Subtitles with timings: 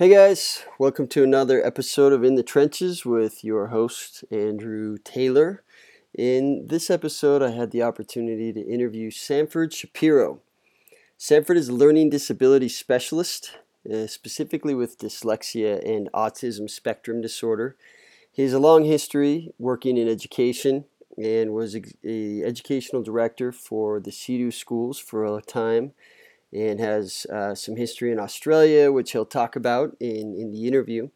[0.00, 5.62] Hey guys, welcome to another episode of In the Trenches with your host, Andrew Taylor.
[6.16, 10.40] In this episode, I had the opportunity to interview Sanford Shapiro.
[11.18, 13.58] Sanford is a learning disability specialist,
[13.92, 17.76] uh, specifically with dyslexia and autism spectrum disorder.
[18.32, 20.86] He has a long history working in education
[21.22, 25.92] and was a educational director for the CEDU schools for a time
[26.52, 31.08] and has uh, some history in Australia, which he'll talk about in, in the interview.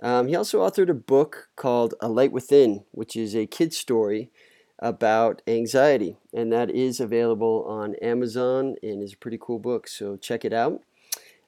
[0.00, 4.30] Um, he also authored a book called A Light Within, which is a kid's story
[4.80, 10.16] about anxiety, and that is available on Amazon and is a pretty cool book, so
[10.16, 10.82] check it out.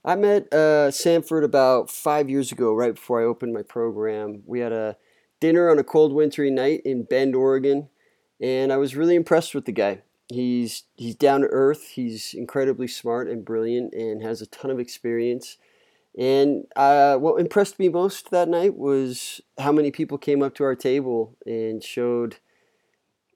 [0.05, 4.43] I met uh, Sanford about five years ago, right before I opened my program.
[4.47, 4.97] We had a
[5.41, 7.89] dinner on a cold wintry night in Bend, Oregon,
[8.41, 10.03] and I was really impressed with the guy.
[10.33, 11.91] He's he's down to earth.
[11.95, 15.59] He's incredibly smart and brilliant, and has a ton of experience.
[16.17, 20.65] And uh, what impressed me most that night was how many people came up to
[20.65, 22.37] our table and showed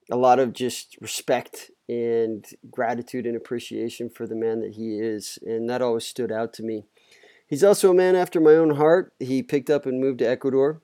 [0.09, 5.37] a lot of just respect and gratitude and appreciation for the man that he is,
[5.45, 6.85] and that always stood out to me.
[7.45, 9.13] He's also a man after my own heart.
[9.19, 10.81] He picked up and moved to Ecuador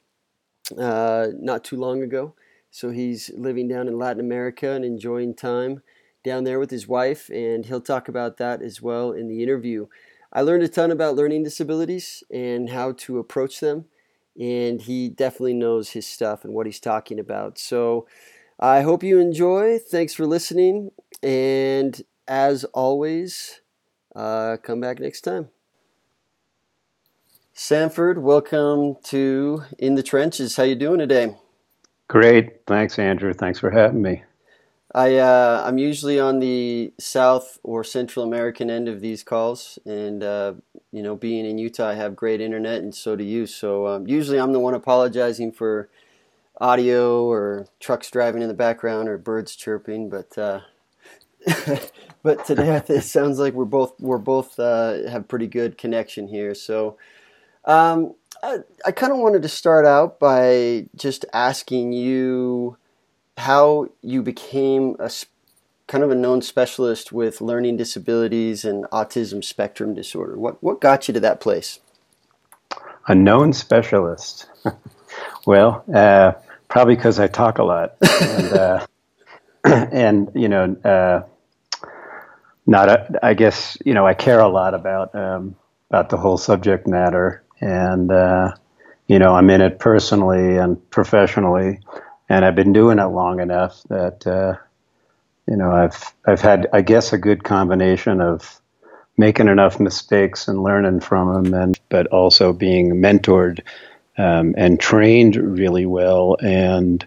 [0.78, 2.36] uh, not too long ago,
[2.70, 5.82] so he's living down in Latin America and enjoying time
[6.26, 9.88] down there with his wife, and he'll talk about that as well in the interview.
[10.34, 13.86] I learned a ton about learning disabilities and how to approach them,
[14.38, 17.58] and he definitely knows his stuff and what he's talking about.
[17.58, 18.08] So
[18.60, 19.80] I hope you enjoy.
[19.80, 20.92] Thanks for listening,
[21.24, 23.62] and as always,
[24.14, 25.50] uh, come back next time.
[27.54, 30.58] Sanford, welcome to In the Trenches.
[30.58, 31.38] How you doing today?
[32.10, 32.66] Great.
[32.68, 33.34] Thanks, Andrew.
[33.34, 34.24] Thanks for having me.
[34.96, 40.24] I uh, I'm usually on the South or Central American end of these calls, and
[40.24, 40.54] uh,
[40.94, 43.46] you know, being in Utah, I have great internet, and so do you.
[43.46, 45.90] So um, usually, I'm the one apologizing for
[46.62, 50.62] audio or trucks driving in the background or birds chirping, but uh,
[52.24, 56.56] but today it sounds like we're both we're both uh, have pretty good connection here.
[56.56, 56.98] So.
[57.66, 58.14] Um,
[58.44, 62.78] I, I kind of wanted to start out by just asking you
[63.38, 65.12] how you became a
[65.88, 70.38] kind of a known specialist with learning disabilities and autism spectrum disorder.
[70.38, 71.80] What what got you to that place?
[73.08, 74.48] A known specialist.
[75.46, 76.34] well, uh,
[76.68, 78.88] probably because I talk a lot, and, uh,
[79.64, 81.22] and you know, uh,
[82.66, 85.56] not a, I guess you know I care a lot about um,
[85.90, 88.56] about the whole subject matter, and uh,
[89.08, 91.82] you know I'm in it personally and professionally
[92.30, 94.56] and I've been doing it long enough that uh,
[95.48, 98.60] you know I've I've had I guess a good combination of
[99.18, 103.62] making enough mistakes and learning from them, and but also being mentored
[104.18, 107.06] um, and trained really well, and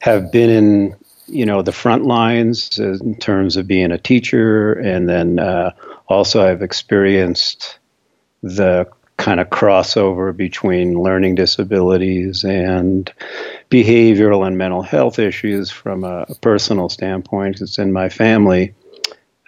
[0.00, 0.96] have been in
[1.26, 5.72] you know the front lines in terms of being a teacher, and then uh,
[6.08, 7.78] also I've experienced
[8.42, 13.12] the kind of crossover between learning disabilities and
[13.70, 17.60] behavioral and mental health issues from a, a personal standpoint.
[17.60, 18.74] It's in my family,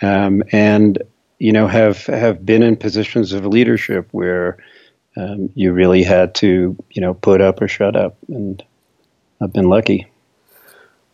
[0.00, 1.02] um, and
[1.38, 4.58] you know have have been in positions of leadership where
[5.16, 8.62] um, you really had to you know put up or shut up, and
[9.40, 10.06] I've been lucky.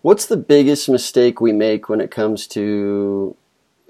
[0.02, 3.36] What's the biggest mistake we make when it comes to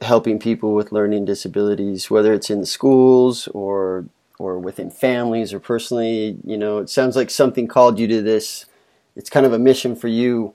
[0.01, 4.07] helping people with learning disabilities, whether it's in the schools or
[4.39, 6.39] or within families or personally?
[6.45, 8.65] You know, it sounds like something called you to this.
[9.19, 10.55] It's kind of a mission for you.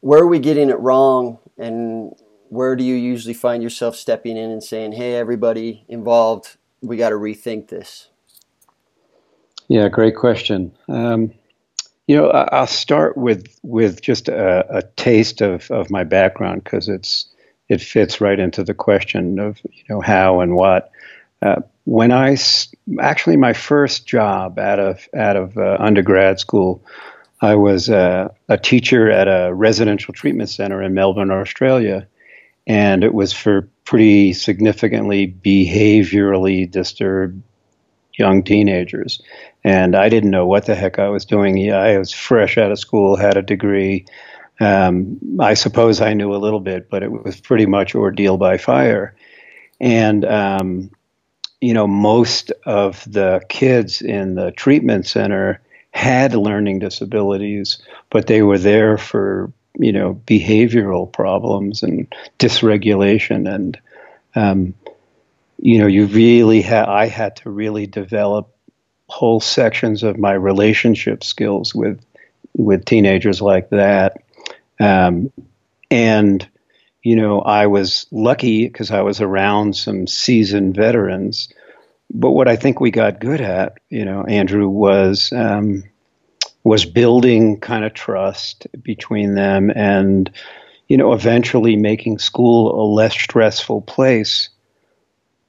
[0.00, 2.14] Where are we getting it wrong, and
[2.50, 7.08] where do you usually find yourself stepping in and saying, "Hey, everybody involved, we got
[7.08, 8.08] to rethink this"?
[9.68, 10.72] Yeah, great question.
[10.88, 11.32] Um,
[12.06, 16.90] you know, I'll start with with just a, a taste of, of my background because
[16.90, 17.26] it's
[17.70, 20.90] it fits right into the question of you know how and what.
[21.40, 22.36] Uh, when I
[23.00, 26.84] actually my first job out of out of uh, undergrad school,
[27.42, 32.06] I was uh, a teacher at a residential treatment center in Melbourne, Australia,
[32.68, 37.42] and it was for pretty significantly behaviorally disturbed
[38.14, 39.20] young teenagers.
[39.64, 41.72] And I didn't know what the heck I was doing.
[41.72, 44.06] I was fresh out of school, had a degree.
[44.60, 48.56] Um, I suppose I knew a little bit, but it was pretty much ordeal by
[48.56, 49.16] fire.
[49.80, 50.90] And um,
[51.60, 55.60] you know, most of the kids in the treatment center
[55.92, 57.78] had learning disabilities,
[58.10, 63.52] but they were there for, you know, behavioral problems and dysregulation.
[63.52, 63.78] And,
[64.34, 64.74] um,
[65.58, 68.48] you know, you really had, I had to really develop
[69.08, 72.00] whole sections of my relationship skills with
[72.56, 74.22] with teenagers like that.
[74.80, 75.30] Um,
[75.90, 76.48] and
[77.02, 81.48] you know, I was lucky because I was around some seasoned veterans.
[82.14, 85.84] But what I think we got good at, you know, Andrew, was um,
[86.62, 90.30] was building kind of trust between them, and
[90.88, 94.50] you know, eventually making school a less stressful place.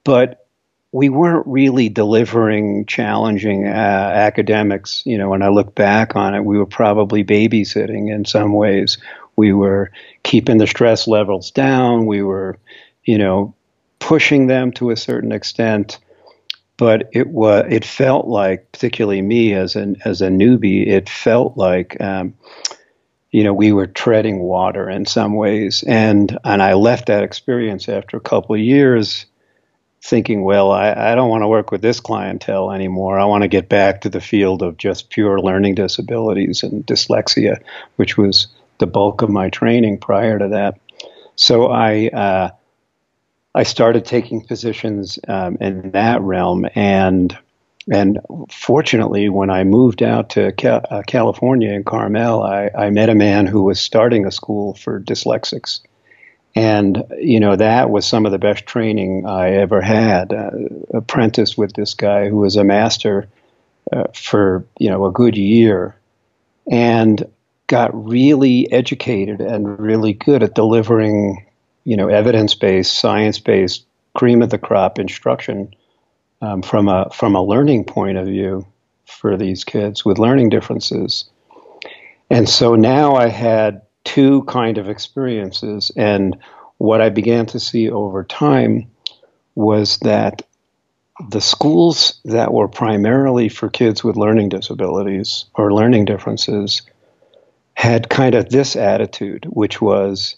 [0.04, 0.48] But
[0.94, 5.04] we weren't really delivering challenging uh, academics.
[5.06, 9.00] You know, when I look back on it, we were probably babysitting in some ways.
[9.36, 12.06] We were keeping the stress levels down.
[12.06, 12.60] We were,
[13.04, 13.56] you know,
[13.98, 16.00] pushing them to a certain extent.
[16.78, 21.58] But it was it felt like, particularly me as an as a newbie, it felt
[21.58, 22.00] like.
[22.02, 22.36] Um,
[23.32, 27.90] you know, we were treading water in some ways, and and I left that experience
[27.90, 29.26] after a couple of years,
[30.04, 33.18] thinking, well, I, I don't want to work with this clientele anymore.
[33.18, 37.60] I want to get back to the field of just pure learning disabilities and dyslexia,
[37.96, 38.48] which was
[38.80, 40.78] the bulk of my training prior to that.
[41.36, 42.50] So I uh,
[43.56, 47.38] I started taking positions um, in that realm, and
[47.92, 48.20] and
[48.50, 53.16] fortunately, when I moved out to Ca- uh, California in Carmel, I, I met a
[53.16, 55.82] man who was starting a school for dyslexics
[56.56, 60.34] and, you know, that was some of the best training I ever had.
[60.34, 60.52] Uh,
[60.94, 63.28] apprenticed with this guy who was a master
[63.92, 65.96] uh, for, you know, a good year
[66.70, 67.28] and
[67.68, 71.43] got really educated and really good at delivering,
[71.84, 73.86] you know, evidence based, science based,
[74.16, 75.74] cream of the crop instruction
[76.42, 78.66] um, from, a, from a learning point of view
[79.06, 81.30] for these kids with learning differences.
[82.30, 85.92] And so now I had two kind of experiences.
[85.96, 86.38] And
[86.78, 88.90] what I began to see over time
[89.56, 90.42] was that
[91.30, 96.82] the schools that were primarily for kids with learning disabilities or learning differences
[97.76, 100.36] had kind of this attitude, which was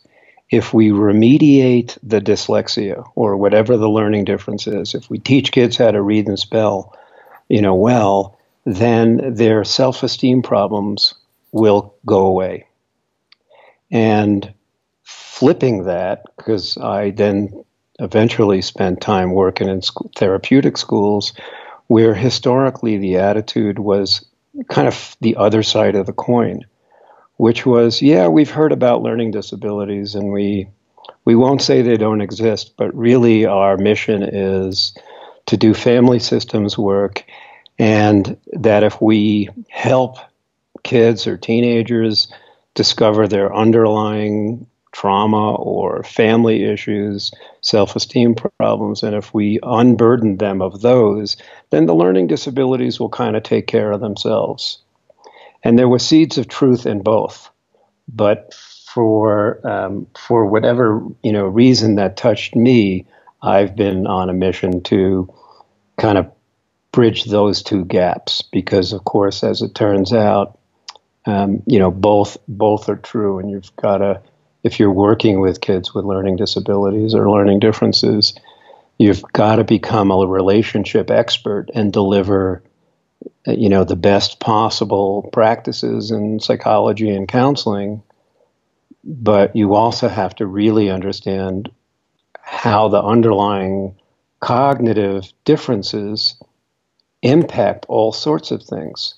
[0.51, 5.77] if we remediate the dyslexia or whatever the learning difference is, if we teach kids
[5.77, 6.95] how to read and spell,
[7.50, 11.15] you know, well, then their self-esteem problems
[11.51, 12.68] will go away.
[13.92, 14.53] And
[15.03, 17.63] flipping that, because I then
[18.00, 19.81] eventually spent time working in
[20.15, 21.33] therapeutic schools
[21.88, 24.25] where historically the attitude was
[24.69, 26.65] kind of the other side of the coin,
[27.38, 30.68] which was, yeah, we've heard about learning disabilities and we
[31.26, 34.96] we won't say they don't exist, but really our mission is
[35.48, 37.26] to do family systems work
[37.80, 40.18] and that if we help
[40.84, 42.32] kids or teenagers
[42.76, 49.04] discover their underlying trauma or family issues, self esteem problems.
[49.04, 51.36] And if we unburden them of those,
[51.72, 54.80] then the learning disabilities will kind of take care of themselves.
[55.65, 57.50] And there were seeds of truth in both.
[58.07, 63.06] But for, um, for whatever you know, reason that touched me,
[63.41, 65.34] I've been on a mission to
[65.98, 66.31] kind of
[66.91, 70.57] bridge those two gaps because, of course, as it turns out,
[71.25, 74.22] um, you know, both both are true, and you've got to,
[74.63, 78.36] if you're working with kids with learning disabilities or learning differences,
[78.98, 82.62] you've got to become a relationship expert and deliver,
[83.45, 88.01] you know, the best possible practices in psychology and counseling.
[89.03, 91.72] But you also have to really understand
[92.41, 93.95] how the underlying
[94.39, 96.41] cognitive differences
[97.22, 99.15] impact all sorts of things.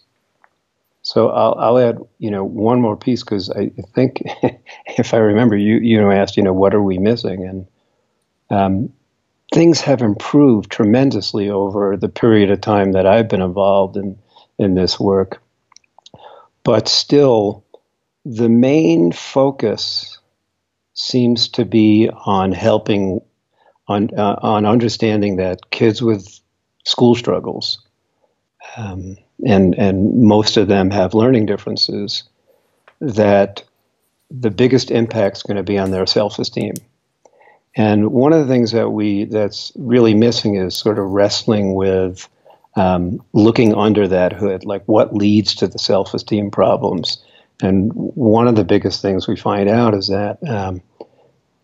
[1.02, 4.24] So I'll, I'll add, you know, one more piece because I think,
[4.98, 7.68] if I remember, you you know asked, you know, what are we missing, and
[8.50, 8.94] um,
[9.54, 14.18] things have improved tremendously over the period of time that I've been involved in
[14.60, 15.42] in this work.
[16.64, 17.64] But still,
[18.26, 20.20] the main focus
[20.94, 23.22] seems to be on helping,
[23.88, 26.40] on uh, on understanding that kids with
[26.86, 27.80] school struggles.
[28.76, 32.24] Um, and and most of them have learning differences
[33.00, 33.64] that
[34.30, 36.74] the biggest impact is going to be on their self-esteem
[37.78, 42.28] and one of the things that we that's really missing is sort of wrestling with
[42.76, 47.24] um, looking under that hood like what leads to the self-esteem problems
[47.62, 50.82] and one of the biggest things we find out is that um,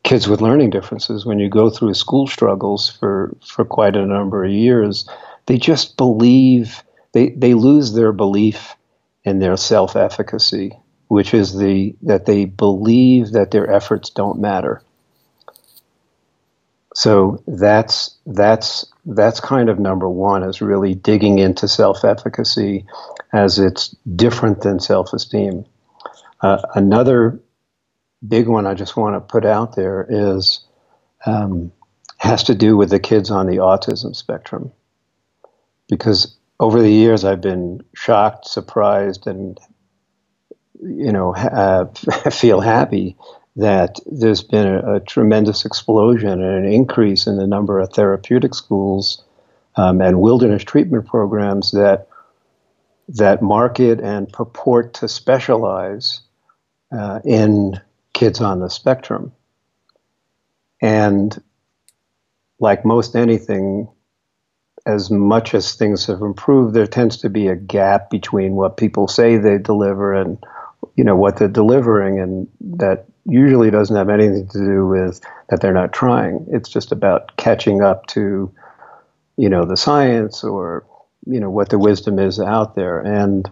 [0.03, 4.45] kids with learning differences when you go through school struggles for for quite a number
[4.45, 5.07] of years
[5.45, 8.75] they just believe they, they lose their belief
[9.23, 10.77] in their self efficacy,
[11.07, 14.81] which is the that they believe that their efforts don't matter.
[16.93, 22.85] So that's that's that's kind of number one is really digging into self-efficacy
[23.33, 25.65] as it's different than self-esteem.
[26.39, 27.39] Uh, another
[28.25, 30.61] big one I just want to put out there is
[31.25, 31.71] um,
[32.17, 34.71] has to do with the kids on the autism spectrum,
[35.89, 39.59] because over the years I've been shocked, surprised, and
[40.79, 41.85] you know uh,
[42.29, 43.17] feel happy
[43.55, 48.55] that there's been a, a, tremendous explosion and an increase in the number of therapeutic
[48.55, 49.23] schools
[49.75, 52.07] um, and wilderness treatment programs that
[53.09, 56.21] that market and purport to specialize
[56.91, 57.79] uh, in
[58.13, 59.33] kids on the spectrum.
[60.81, 61.41] And
[62.59, 63.89] like most anything,
[64.85, 69.07] as much as things have improved, there tends to be a gap between what people
[69.07, 70.43] say they deliver and
[70.95, 75.61] you know what they're delivering, and that usually doesn't have anything to do with that
[75.61, 76.45] they're not trying.
[76.51, 78.53] It's just about catching up to,
[79.37, 80.85] you know, the science or,
[81.25, 82.99] you know, what the wisdom is out there.
[82.99, 83.49] And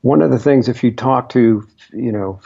[0.00, 2.40] one of the things, if you talk to, you know,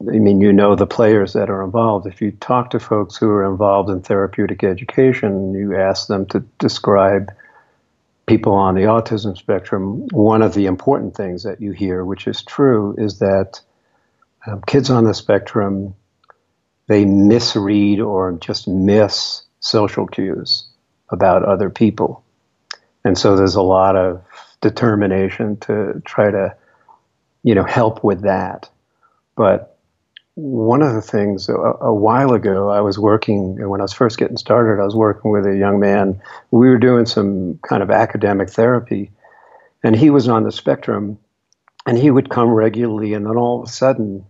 [0.00, 2.06] I mean, you know the players that are involved.
[2.06, 6.40] If you talk to folks who are involved in therapeutic education, you ask them to
[6.58, 7.32] describe
[8.26, 10.06] people on the autism spectrum.
[10.08, 13.60] One of the important things that you hear, which is true, is that
[14.48, 15.94] um, kids on the spectrum
[16.86, 20.66] they misread or just miss social cues
[21.10, 22.24] about other people,
[23.04, 24.22] and so there's a lot of
[24.60, 26.56] determination to try to
[27.42, 28.70] you know help with that.
[29.36, 29.78] But
[30.34, 34.18] one of the things a, a, while ago, I was working when I was first
[34.18, 34.80] getting started.
[34.80, 36.22] I was working with a young man.
[36.50, 39.10] We were doing some kind of academic therapy,
[39.82, 41.18] and he was on the spectrum,
[41.86, 44.24] and he would come regularly, and then all of a sudden,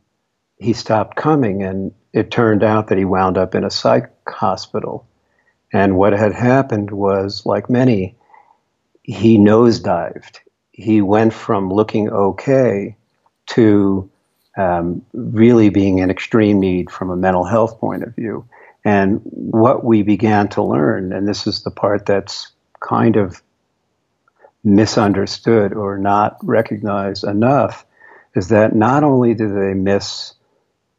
[0.58, 5.06] he stopped coming, and it turned out that he wound up in a psych hospital.
[5.72, 8.16] And what had happened was, like many,
[9.02, 10.38] he nosedived.
[10.72, 12.96] He went from looking okay
[13.48, 14.10] to
[14.56, 18.46] um, really being in extreme need from a mental health point of view.
[18.84, 22.50] And what we began to learn, and this is the part that's
[22.80, 23.42] kind of
[24.64, 27.84] misunderstood or not recognized enough
[28.34, 30.34] is that not only do they miss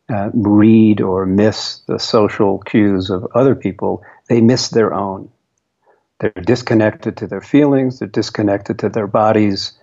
[0.09, 5.29] uh, read or miss the social cues of other people, they miss their own.
[6.19, 9.73] They're disconnected to their feelings, they're disconnected to their bodies.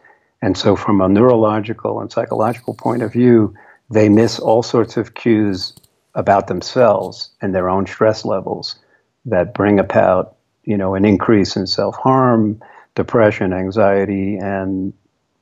[0.42, 3.54] And so, from a neurological and psychological point of view,
[3.90, 5.73] they miss all sorts of cues
[6.14, 8.76] about themselves and their own stress levels
[9.25, 12.61] that bring about, you know, an increase in self-harm,
[12.95, 14.92] depression, anxiety, and,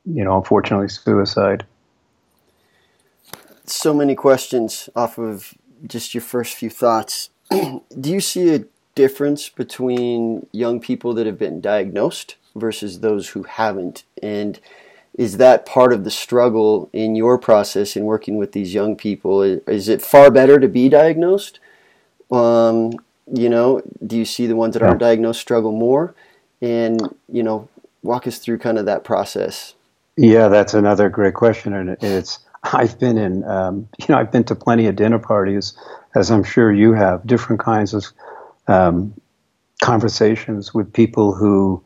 [0.05, 1.65] you know, unfortunately, suicide.
[3.65, 5.53] So many questions off of
[5.87, 7.29] just your first few thoughts.
[7.49, 13.43] Do you see a difference between young people that have been diagnosed versus those who
[13.43, 14.03] haven't?
[14.21, 14.59] And
[15.17, 19.41] is that part of the struggle in your process in working with these young people?
[19.41, 21.59] Is it far better to be diagnosed?
[22.31, 22.93] Um,
[23.31, 26.13] you know, do you see the ones that aren't diagnosed struggle more?
[26.61, 27.69] And you know,
[28.03, 29.75] walk us through kind of that process.
[30.17, 32.39] Yeah, that's another great question, and it's
[32.73, 35.73] I've been in, um, you know, I've been to plenty of dinner parties,
[36.15, 38.05] as I'm sure you have, different kinds of
[38.67, 39.13] um,
[39.81, 41.83] conversations with people who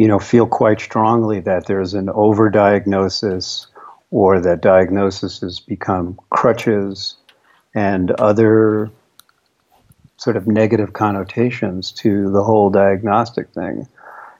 [0.00, 3.66] you know, feel quite strongly that there's an overdiagnosis
[4.10, 7.16] or that diagnosis has become crutches
[7.74, 8.90] and other
[10.16, 13.86] sort of negative connotations to the whole diagnostic thing.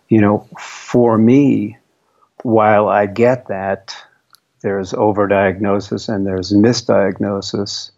[0.08, 1.76] You know, for me,
[2.42, 3.94] while I get that
[4.62, 7.90] there's overdiagnosis and there's misdiagnosis,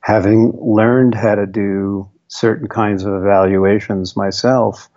[0.00, 4.88] having learned how to do certain kinds of evaluations myself,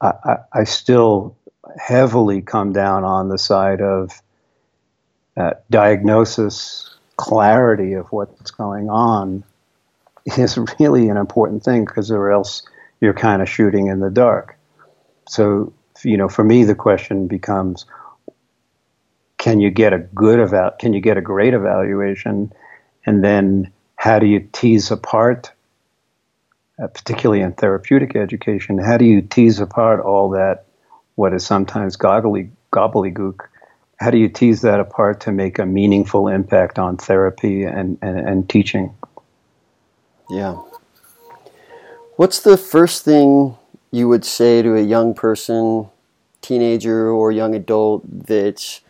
[0.00, 1.36] I, I still
[1.78, 4.20] heavily come down on the side of
[5.36, 9.44] uh, diagnosis, clarity of what's going on
[10.24, 12.62] is really an important thing because or else
[13.00, 14.58] you're kind of shooting in the dark.
[15.28, 15.72] So,
[16.04, 17.86] you know, for me, the question becomes,
[19.42, 22.52] can you get a good eval- can you get a great evaluation,
[23.04, 25.52] and then how do you tease apart
[26.82, 30.64] uh, particularly in therapeutic education, how do you tease apart all that,
[31.14, 33.40] what is sometimes gobbly, gobbledygook?
[34.00, 38.18] How do you tease that apart to make a meaningful impact on therapy and, and,
[38.18, 38.94] and teaching?
[40.30, 40.54] Yeah.
[42.16, 43.56] What's the first thing
[43.90, 45.88] you would say to a young person,
[46.40, 48.80] teenager or young adult that's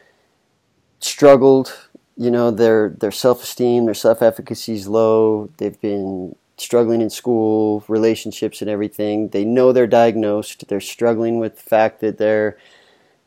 [1.04, 1.76] struggled?
[2.16, 5.50] You know, their their self esteem, their self efficacy is low.
[5.56, 9.28] They've been struggling in school, relationships, and everything.
[9.28, 10.68] They know they're diagnosed.
[10.68, 12.56] They're struggling with the fact that they're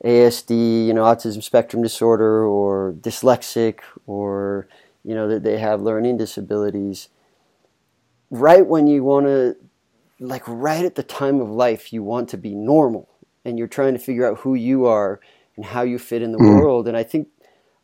[0.04, 4.68] ASD, you know, autism spectrum disorder, or dyslexic, or
[5.04, 7.10] you know that they have learning disabilities.
[8.32, 9.56] Right when you want to,
[10.20, 13.10] like, right at the time of life, you want to be normal,
[13.44, 15.20] and you're trying to figure out who you are
[15.56, 16.60] and how you fit in the mm.
[16.60, 16.88] world.
[16.88, 17.30] And I think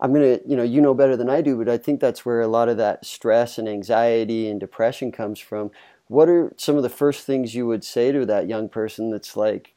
[0.01, 2.41] I'm gonna, you know, you know better than I do, but I think that's where
[2.41, 5.69] a lot of that stress and anxiety and depression comes from.
[6.07, 9.37] What are some of the first things you would say to that young person that's
[9.37, 9.75] like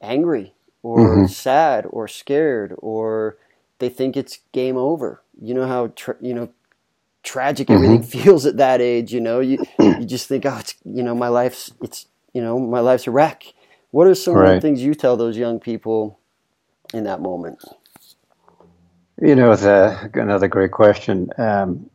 [0.00, 1.26] angry or mm-hmm.
[1.26, 3.38] sad or scared or
[3.78, 5.22] they think it's game over?
[5.40, 6.50] You know how tra- you know
[7.22, 7.82] tragic mm-hmm.
[7.82, 9.12] everything feels at that age.
[9.12, 12.58] You know, you you just think, oh, it's you know, my life's it's you know,
[12.58, 13.44] my life's a wreck.
[13.90, 14.50] What are some right.
[14.50, 16.20] of the things you tell those young people
[16.92, 17.64] in that moment?
[19.20, 21.28] You know, the, another great question.
[21.36, 21.90] Um,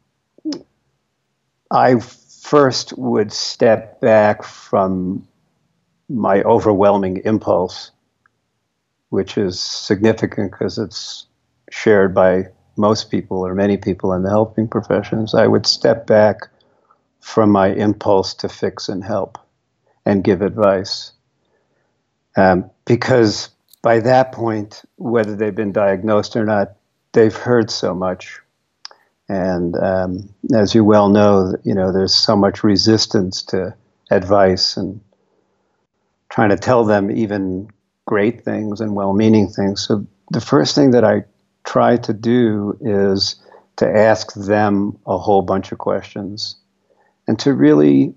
[1.71, 5.27] I first would step back from
[6.07, 7.89] my overwhelming impulse,
[9.09, 11.25] which is significant because it's
[11.71, 12.43] shared by
[12.77, 15.33] most people or many people in the helping professions.
[15.33, 16.41] I would step back
[17.21, 19.39] from my impulse to fix and help
[20.05, 21.11] and give advice.
[22.37, 23.49] Um, because
[23.81, 26.75] by that point, whether they've been diagnosed or not,
[27.15, 28.39] they've heard so much.
[29.27, 33.75] And um, as you well know, you know, there's so much resistance to
[34.11, 35.01] advice and
[36.29, 37.69] trying to tell them even
[38.05, 39.81] great things and well-meaning things.
[39.81, 41.23] So the first thing that I
[41.63, 43.35] try to do is
[43.77, 46.55] to ask them a whole bunch of questions
[47.27, 48.13] and to really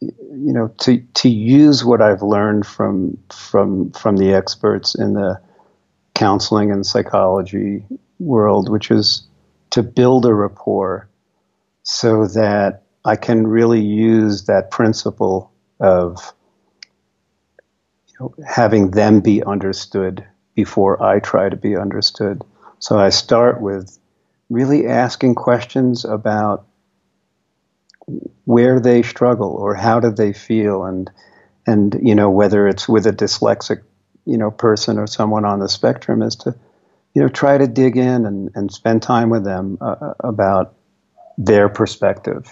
[0.00, 5.40] you know to to use what I've learned from from from the experts in the
[6.16, 7.84] counseling and psychology
[8.18, 9.28] world, which is
[9.70, 11.08] to build a rapport
[11.82, 16.32] so that I can really use that principle of
[18.08, 22.42] you know, having them be understood before I try to be understood.
[22.78, 23.98] So I start with
[24.48, 26.66] really asking questions about
[28.46, 31.10] where they struggle or how do they feel and
[31.66, 33.82] and you know whether it's with a dyslexic
[34.26, 36.54] you know person or someone on the spectrum is to
[37.14, 40.74] you know try to dig in and, and spend time with them uh, uh, about
[41.38, 42.50] their perspective.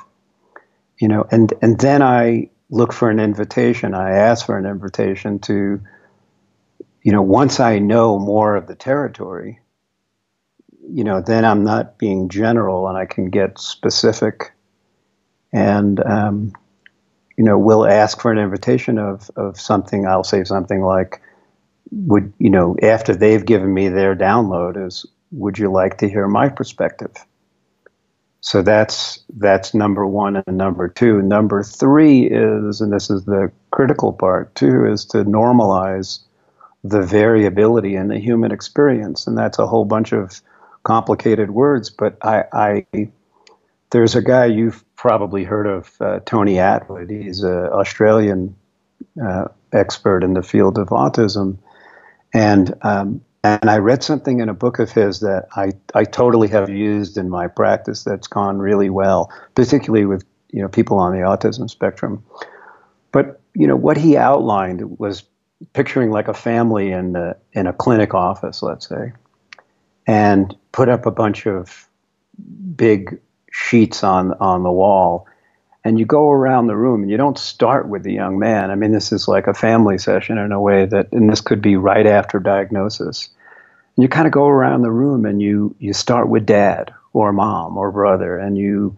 [1.00, 3.94] You know and and then i look for an invitation.
[3.94, 5.80] I ask for an invitation to
[7.02, 9.60] you know once i know more of the territory
[10.88, 14.54] you know then i'm not being general and i can get specific
[15.54, 16.52] and um,
[17.38, 20.06] you know we'll ask for an invitation of of something.
[20.06, 21.22] I'll say something like
[22.06, 26.26] would you know after they've given me their download is would you like to hear
[26.28, 27.12] my perspective?
[28.40, 31.22] So that's that's number one and number two.
[31.22, 36.20] Number three is and this is the critical part too is to normalize
[36.82, 39.26] the variability in the human experience.
[39.26, 40.42] And that's a whole bunch of
[40.84, 43.08] complicated words but i, I
[43.90, 47.10] there's a guy you've probably heard of uh, Tony Attwood.
[47.10, 48.54] He's an australian
[49.22, 51.58] uh, expert in the field of autism
[52.34, 56.48] and um, and I read something in a book of his that I, I totally
[56.48, 61.12] have used in my practice that's gone really well, particularly with you know people on
[61.12, 62.24] the autism spectrum.
[63.12, 65.22] But you know what he outlined was
[65.72, 69.12] picturing like a family in the, in a clinic office, let's say,
[70.06, 71.88] and put up a bunch of
[72.74, 73.20] big
[73.52, 75.28] sheets on on the wall
[75.84, 78.70] and you go around the room and you don't start with the young man.
[78.70, 81.60] I mean, this is like a family session in a way that, and this could
[81.60, 83.28] be right after diagnosis.
[83.96, 87.32] And you kind of go around the room and you you start with dad or
[87.32, 88.96] mom or brother, and you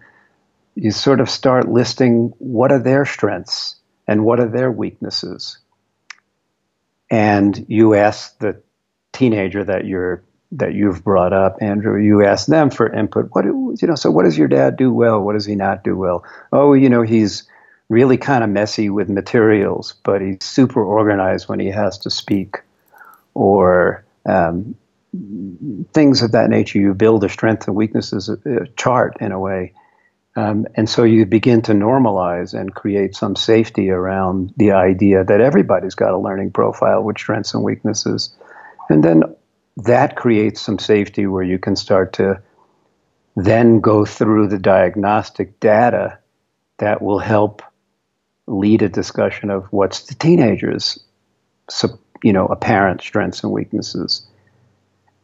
[0.75, 5.59] you sort of start listing what are their strengths and what are their weaknesses.
[7.11, 8.63] And you ask the
[9.13, 12.01] teenager that you're that you've brought up, Andrew.
[12.01, 13.31] You ask them for input.
[13.33, 13.95] What do, you know?
[13.95, 15.21] So, what does your dad do well?
[15.21, 16.25] What does he not do well?
[16.53, 17.49] Oh, you know, he's
[17.89, 22.57] really kind of messy with materials, but he's super organized when he has to speak,
[23.35, 24.75] or um,
[25.93, 26.79] things of that nature.
[26.79, 28.31] You build a strength and weaknesses
[28.77, 29.73] chart in a way.
[30.37, 35.41] Um, and so you begin to normalize and create some safety around the idea that
[35.41, 38.37] everybody's got a learning profile with strengths and weaknesses.
[38.91, 39.23] And then
[39.77, 42.41] that creates some safety where you can start to
[43.37, 46.19] then go through the diagnostic data
[46.79, 47.63] that will help
[48.47, 50.99] lead a discussion of what's the teenager's
[52.23, 54.27] you know apparent strengths and weaknesses.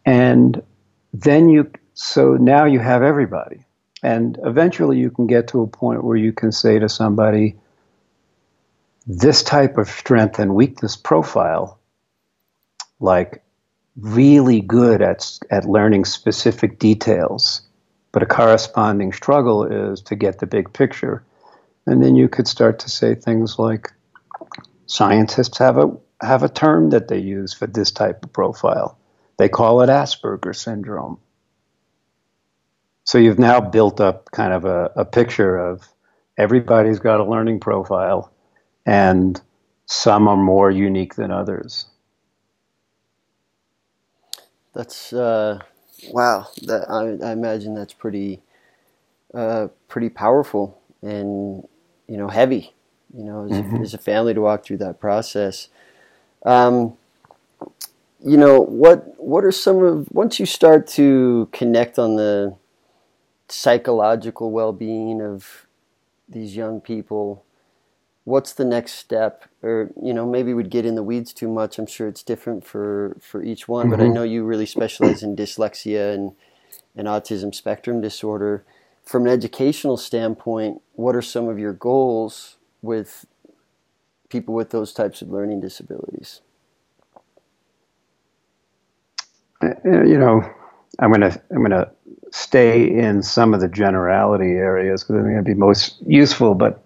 [0.05, 0.63] And
[1.15, 3.65] then you so now you have everybody.
[4.03, 7.57] And eventually you can get to a point where you can say to somebody,
[9.07, 11.79] this type of strength and weakness profile,
[12.99, 13.43] like
[13.97, 17.63] really good at, at learning specific details,
[18.13, 21.25] but a corresponding struggle is to get the big picture.
[21.87, 23.93] And then you could start to say things like
[24.87, 25.91] scientists have a
[26.23, 28.97] have a term that they use for this type of profile.
[29.39, 31.19] They call it Asperger syndrome.
[33.05, 35.83] So you've now built up kind of a, a picture of
[36.39, 38.33] everybody's got a learning profile
[38.87, 39.41] and
[39.87, 41.87] some are more unique than others.
[44.75, 45.61] That's uh,
[46.11, 46.47] wow.
[46.63, 48.41] That I, I, imagine that's pretty
[49.35, 51.67] uh, pretty powerful and
[52.09, 52.75] you know heavy.
[53.15, 53.83] You know, as, mm-hmm.
[53.83, 55.69] as a family to walk through that process.
[56.47, 56.97] Um,
[58.25, 59.15] you know what?
[59.19, 62.57] What are some of once you start to connect on the
[63.49, 65.67] psychological well-being of
[66.29, 67.45] these young people?
[68.25, 69.45] What's the next step?
[69.63, 71.79] Or you know, maybe we'd get in the weeds too much.
[71.79, 73.85] I'm sure it's different for for each one.
[73.85, 73.91] Mm-hmm.
[73.91, 74.15] But I mm-hmm.
[74.15, 76.33] know you really specialize in dyslexia and
[76.97, 78.65] and autism spectrum disorder.
[79.05, 83.27] From an educational standpoint, what are some of your goals with
[84.29, 86.41] people with those types of learning disabilities?
[89.63, 90.43] Uh, you know,
[90.99, 91.91] I'm gonna I'm gonna
[92.31, 96.55] stay in some of the generality areas because I think it'd be most useful.
[96.55, 96.83] But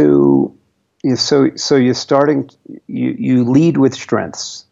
[0.00, 0.56] to
[1.14, 2.50] so so you're starting
[2.86, 4.66] you you lead with strengths.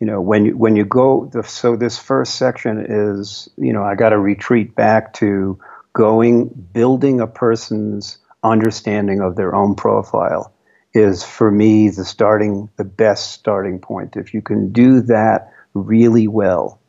[0.00, 3.82] You know when you when you go the, so this first section is you know
[3.82, 5.58] I got to retreat back to
[5.92, 10.52] going building a person's understanding of their own profile
[10.94, 16.28] is for me the starting the best starting point if you can do that really
[16.28, 16.80] well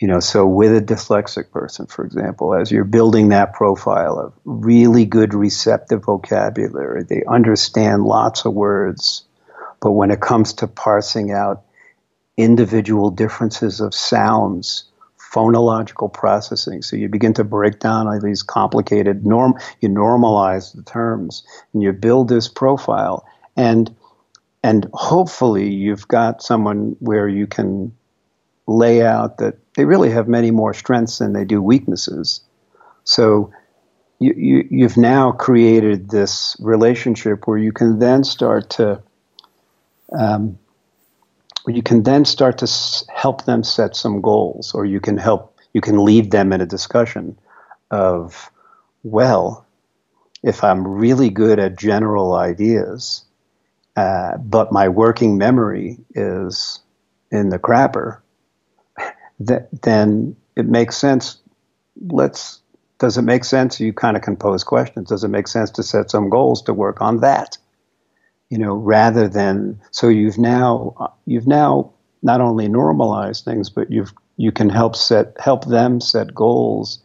[0.00, 4.32] you know so with a dyslexic person for example as you're building that profile of
[4.44, 9.24] really good receptive vocabulary they understand lots of words
[9.80, 11.64] but when it comes to parsing out
[12.36, 14.84] individual differences of sounds
[15.36, 16.82] phonological processing.
[16.82, 19.54] So you begin to break down all these complicated norm.
[19.80, 23.94] You normalize the terms, and you build this profile, and
[24.62, 27.92] and hopefully you've got someone where you can
[28.66, 32.40] lay out that they really have many more strengths than they do weaknesses.
[33.04, 33.52] So
[34.18, 39.02] you, you you've now created this relationship where you can then start to
[40.12, 40.58] um,
[41.66, 45.80] you can then start to help them set some goals, or you can help, you
[45.80, 47.38] can lead them in a discussion
[47.90, 48.50] of,
[49.02, 49.66] well,
[50.42, 53.24] if I'm really good at general ideas,
[53.96, 56.80] uh, but my working memory is
[57.32, 58.20] in the crapper,
[59.38, 61.38] then it makes sense.
[62.08, 62.60] Let's,
[62.98, 63.80] does it make sense?
[63.80, 65.08] You kind of can pose questions.
[65.08, 67.58] Does it make sense to set some goals to work on that?
[68.50, 71.90] you know, rather than so you've now you've now
[72.22, 77.00] not only normalized things, but you've you can help set help them set goals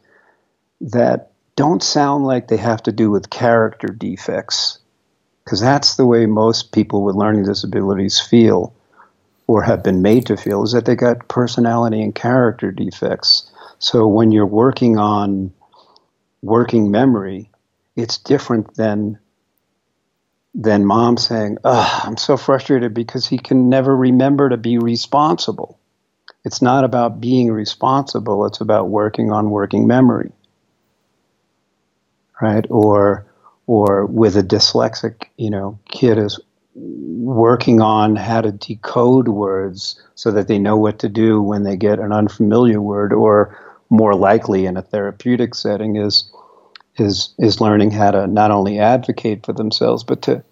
[0.79, 4.79] that don't sound like they have to do with character defects,
[5.43, 8.73] because that's the way most people with learning disabilities feel
[9.47, 13.51] or have been made to feel is that they got personality and character defects.
[13.79, 15.53] So when you're working on
[16.41, 17.51] working memory,
[17.95, 19.19] it's different than
[20.53, 25.79] than mom saying, I'm so frustrated because he can never remember to be responsible.
[26.43, 30.31] It's not about being responsible, it's about working on working memory.
[32.41, 32.65] Right?
[32.69, 33.25] Or
[33.67, 36.39] or with a dyslexic, you know, kid is
[36.75, 41.75] working on how to decode words so that they know what to do when they
[41.75, 43.57] get an unfamiliar word or
[43.89, 46.31] more likely in a therapeutic setting is
[46.97, 50.43] is is learning how to not only advocate for themselves but to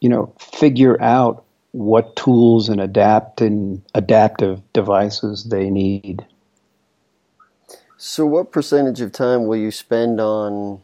[0.00, 6.24] you know figure out what tools and adapt and adaptive devices they need.
[7.96, 10.82] So what percentage of time will you spend on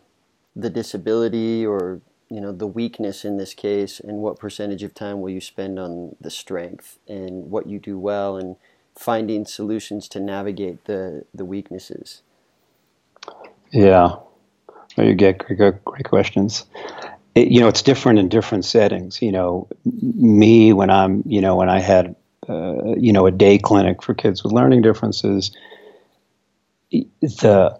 [0.56, 5.20] the disability or you know the weakness in this case and what percentage of time
[5.20, 8.56] will you spend on the strength and what you do well and
[8.96, 12.22] finding solutions to navigate the the weaknesses?
[13.72, 14.16] Yeah.
[14.96, 16.64] You get great, great questions.
[17.34, 19.22] It, you know, it's different in different settings.
[19.22, 22.16] You know, me when I'm, you know, when I had,
[22.48, 25.52] uh, you know, a day clinic for kids with learning differences,
[26.90, 27.78] the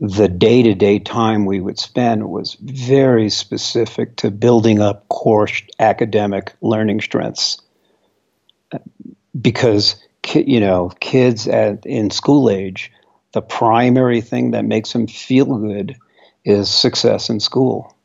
[0.00, 5.48] the day to day time we would spend was very specific to building up core
[5.78, 7.60] academic learning strengths.
[9.40, 9.96] Because
[10.34, 12.92] you know, kids at in school age,
[13.32, 15.96] the primary thing that makes them feel good
[16.44, 17.96] is success in school.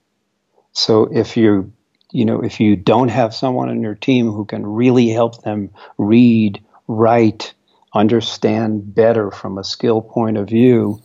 [0.71, 1.71] So if you
[2.11, 5.69] you know if you don't have someone on your team who can really help them
[5.97, 7.53] read, write,
[7.93, 11.01] understand better from a skill point of view,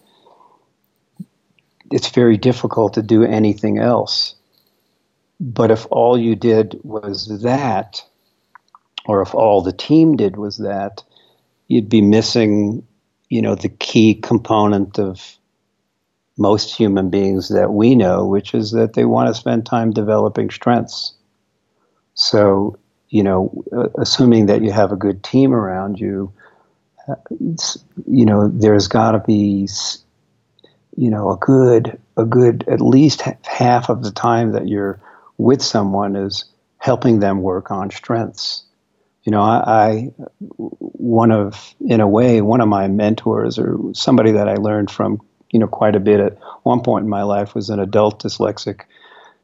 [1.91, 4.35] it's very difficult to do anything else.
[5.41, 8.03] But if all you did was that,
[9.07, 11.03] or if all the team did was that,
[11.69, 12.87] you'd be missing,
[13.29, 15.39] you know, the key component of
[16.37, 20.51] most human beings that we know, which is that they want to spend time developing
[20.51, 21.13] strengths.
[22.15, 23.65] So, you know,
[23.99, 26.33] assuming that you have a good team around you,
[27.09, 27.15] uh,
[28.07, 29.69] you know, there's got to be,
[30.99, 35.01] you know, a good, a good, at least half of the time that you're
[35.37, 36.45] with someone is
[36.79, 38.65] helping them work on strengths.
[39.23, 40.13] You know, I, I
[40.57, 45.21] one of, in a way, one of my mentors or somebody that I learned from
[45.51, 48.83] you know quite a bit at one point in my life was an adult dyslexic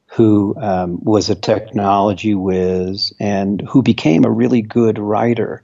[0.06, 5.62] who um, was a technology whiz and who became a really good writer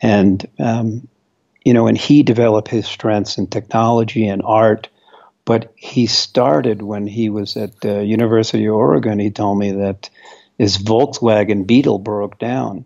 [0.00, 1.06] and um,
[1.64, 4.88] you know and he developed his strengths in technology and art
[5.48, 10.10] but he started when he was at the university of oregon he told me that
[10.58, 12.84] his volkswagen beetle broke down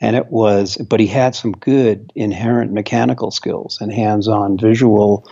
[0.00, 5.26] and it was but he had some good inherent mechanical skills and hands-on visual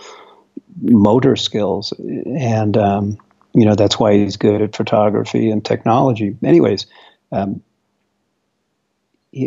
[0.81, 3.17] motor skills, and um,
[3.53, 6.35] you know that's why he's good at photography and technology.
[6.43, 6.85] Anyways,
[7.31, 7.61] um,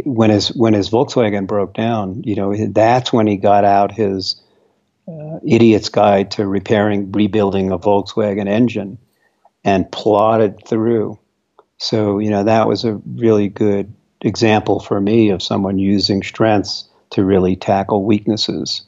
[0.04, 4.41] when his when his Volkswagen broke down, you know that's when he got out his
[5.08, 8.98] uh, idiot's guide to repairing rebuilding a Volkswagen engine
[9.64, 11.18] and plodded through.
[11.78, 16.88] So you know that was a really good example for me of someone using strengths
[17.10, 18.82] to really tackle weaknesses.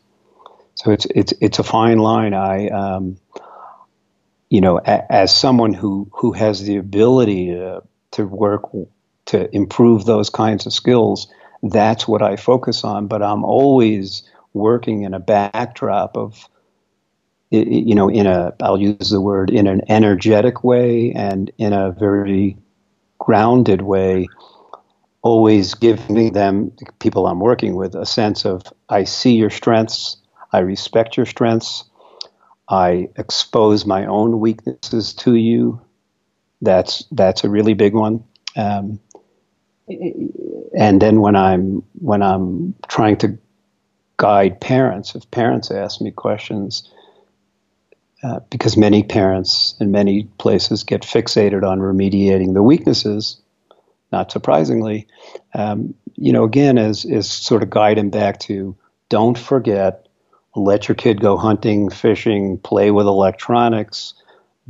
[0.77, 2.35] So it's it's it's a fine line.
[2.35, 3.16] I, um,
[4.50, 8.62] you know, a, as someone who who has the ability to to work
[9.27, 11.29] to improve those kinds of skills,
[11.62, 13.07] that's what I focus on.
[13.07, 14.22] But I'm always
[14.55, 16.49] working in a backdrop of,
[17.51, 21.93] you know, in a I'll use the word in an energetic way and in a
[21.93, 22.57] very
[23.19, 24.29] grounded way
[25.23, 30.19] always giving them people I'm working with a sense of I see your strengths
[30.55, 31.83] I respect your strengths.
[32.69, 35.81] I expose my own weaknesses to you.
[36.62, 38.23] That's that's a really big one.
[38.57, 39.01] Um,
[39.88, 43.37] and then when I'm when I'm trying to
[44.16, 46.90] guide parents, if parents ask me questions,
[48.22, 53.38] uh, because many parents in many places get fixated on remediating the weaknesses,
[54.12, 55.07] not surprisingly,
[55.55, 58.77] um, you know, again, is is sort of guide them back to
[59.09, 60.05] don't forget
[60.57, 64.14] let your kid go hunting, fishing, play with electronics,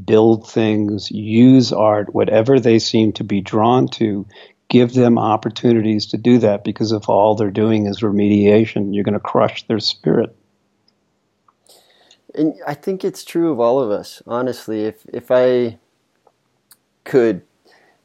[0.03, 4.27] build things, use art, whatever they seem to be drawn to,
[4.69, 9.15] give them opportunities to do that because if all they're doing is remediation, you're going
[9.15, 10.35] to crush their spirit.
[12.35, 14.85] And I think it's true of all of us, honestly.
[14.85, 15.79] If if I
[17.05, 17.43] could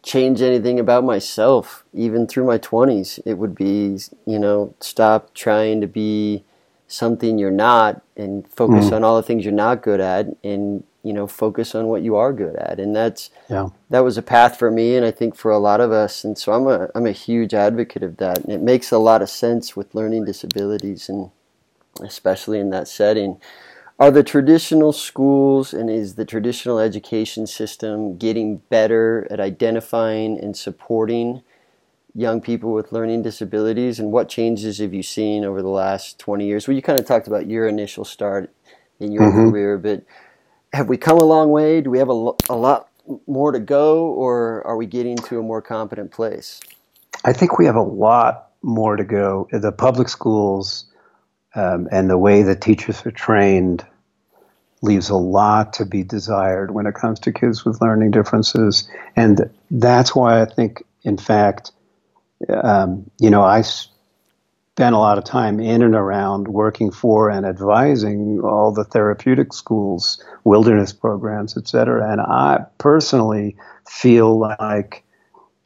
[0.03, 5.81] change anything about myself, even through my 20s, it would be, you know, stop trying
[5.81, 6.43] to be
[6.87, 8.93] something you're not and focus mm.
[8.93, 12.15] on all the things you're not good at and you know focus on what you
[12.15, 12.79] are good at.
[12.79, 13.69] And that's yeah.
[13.89, 16.23] that was a path for me and I think for a lot of us.
[16.23, 18.39] And so I'm a I'm a huge advocate of that.
[18.39, 21.31] And it makes a lot of sense with learning disabilities and
[22.01, 23.39] especially in that setting.
[23.97, 30.55] Are the traditional schools and is the traditional education system getting better at identifying and
[30.55, 31.43] supporting
[32.15, 33.99] young people with learning disabilities?
[33.99, 36.67] And what changes have you seen over the last 20 years?
[36.67, 38.53] Well you kind of talked about your initial start
[38.99, 39.49] in your mm-hmm.
[39.49, 40.03] career but
[40.73, 41.81] have we come a long way?
[41.81, 42.89] Do we have a, a lot
[43.27, 46.59] more to go or are we getting to a more competent place?
[47.25, 49.47] I think we have a lot more to go.
[49.51, 50.85] The public schools
[51.55, 53.85] um, and the way the teachers are trained
[54.81, 58.89] leaves a lot to be desired when it comes to kids with learning differences.
[59.15, 61.71] And that's why i think in fact
[62.47, 63.63] um, you know, I
[64.79, 69.51] spent a lot of time in and around working for and advising all the therapeutic
[69.51, 72.09] schools, wilderness programs, et cetera.
[72.09, 73.57] And I personally
[73.89, 75.03] feel like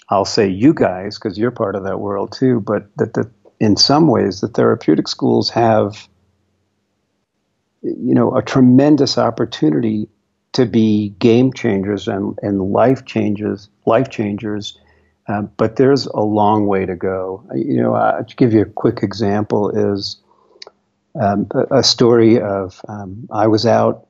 [0.09, 3.77] I'll say you guys, because you're part of that world too, but that the, in
[3.77, 6.07] some ways the therapeutic schools have,
[7.83, 10.09] you know, a tremendous opportunity
[10.53, 14.79] to be game changers and, and life changers, life changers
[15.27, 17.45] Um, but there's a long way to go.
[17.55, 20.17] You know, uh, to give you a quick example is
[21.19, 24.07] um, a, a, story of um, I was out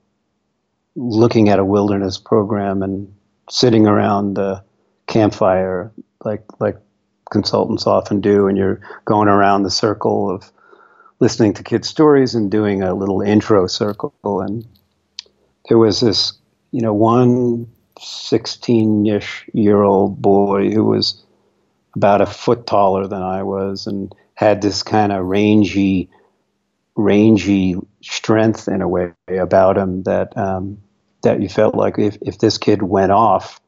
[0.96, 3.14] looking at a wilderness program and
[3.50, 4.64] sitting around the
[5.06, 5.92] campfire
[6.24, 6.78] like like
[7.30, 10.52] consultants often do, and you're going around the circle of
[11.20, 14.42] listening to kids' stories and doing a little intro circle.
[14.42, 14.66] And
[15.68, 16.34] there was this,
[16.72, 17.68] you know, one
[18.04, 21.24] 16 ish year old boy who was
[21.96, 26.10] about a foot taller than I was and had this kind of rangy,
[26.96, 30.80] rangy strength in a way about him that um,
[31.24, 33.60] that you felt like if, if this kid went off,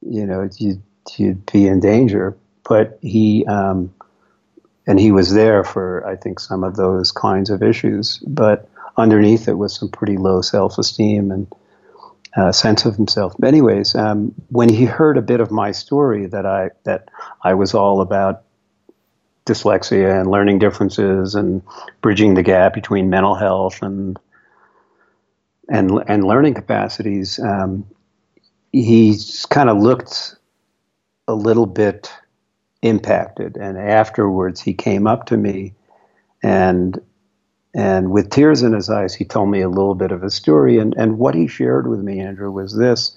[0.00, 0.82] you know, you'd,
[1.16, 2.36] you'd be in danger.
[2.68, 3.94] But he, um,
[4.86, 8.18] and he was there for, I think, some of those kinds of issues.
[8.26, 11.52] But underneath it was some pretty low self esteem and
[12.36, 13.34] uh, sense of himself.
[13.42, 17.08] Anyways, um, when he heard a bit of my story that I that
[17.42, 18.44] I was all about
[19.44, 21.62] dyslexia and learning differences and
[22.00, 24.18] bridging the gap between mental health and
[25.68, 27.86] and and learning capacities, um,
[28.72, 29.18] he
[29.50, 30.36] kind of looked
[31.28, 32.12] a little bit
[32.82, 33.56] impacted.
[33.56, 35.74] And afterwards, he came up to me
[36.42, 37.00] and
[37.74, 40.78] and with tears in his eyes, he told me a little bit of his story.
[40.78, 43.16] And, and what he shared with me, Andrew, was this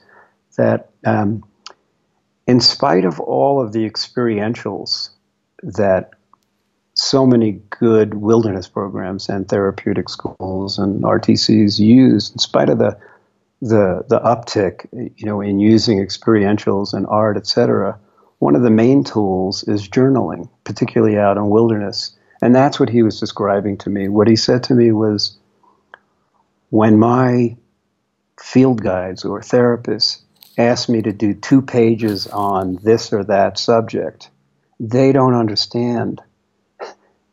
[0.58, 1.44] that um,
[2.48, 5.10] in spite of all of the experientials
[5.62, 6.12] that
[6.94, 12.98] so many good wilderness programs and therapeutic schools and RTCs use, in spite of the
[13.62, 18.00] the the uptick, you know, in using experientials and art, etc.
[18.40, 22.18] One of the main tools is journaling, particularly out in wilderness.
[22.42, 24.08] And that's what he was describing to me.
[24.08, 25.38] What he said to me was
[26.70, 27.56] when my
[28.40, 30.22] field guides or therapists
[30.58, 34.30] ask me to do two pages on this or that subject,
[34.80, 36.22] they don't understand,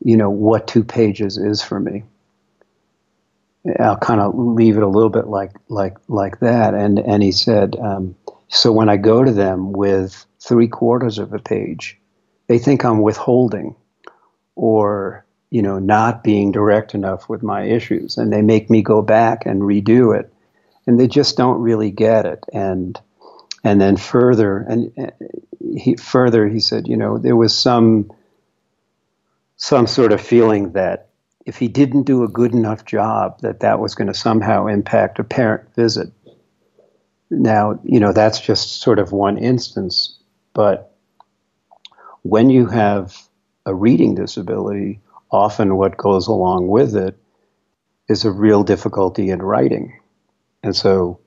[0.03, 2.03] you know, what two pages is for me.
[3.79, 6.73] I'll kind of leave it a little bit like like like that.
[6.73, 8.15] And and he said, um,
[8.49, 11.97] so when I go to them with three quarters of a page,
[12.47, 13.75] they think I'm withholding
[14.55, 18.17] or you know not being direct enough with my issues.
[18.17, 20.33] And they make me go back and redo it.
[20.85, 22.43] And they just don't really get it.
[22.51, 22.99] And
[23.63, 25.11] and then further and uh,
[25.75, 28.11] he further he said you know there was some
[29.55, 31.09] some sort of feeling that
[31.45, 35.19] if he didn't do a good enough job that that was going to somehow impact
[35.19, 36.11] a parent visit.
[37.29, 40.17] Now you know that's just sort of one instance.
[40.53, 40.95] But
[42.21, 43.17] when you have
[43.65, 44.99] a reading disability,
[45.31, 47.17] often what goes along with it
[48.09, 49.99] is a real difficulty in writing.
[50.61, 51.19] And so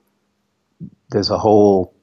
[1.09, 1.93] there's a whole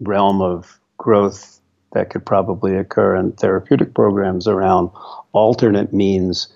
[0.00, 1.60] realm of growth
[1.92, 4.90] that could probably occur in therapeutic programs around
[5.32, 6.48] alternate means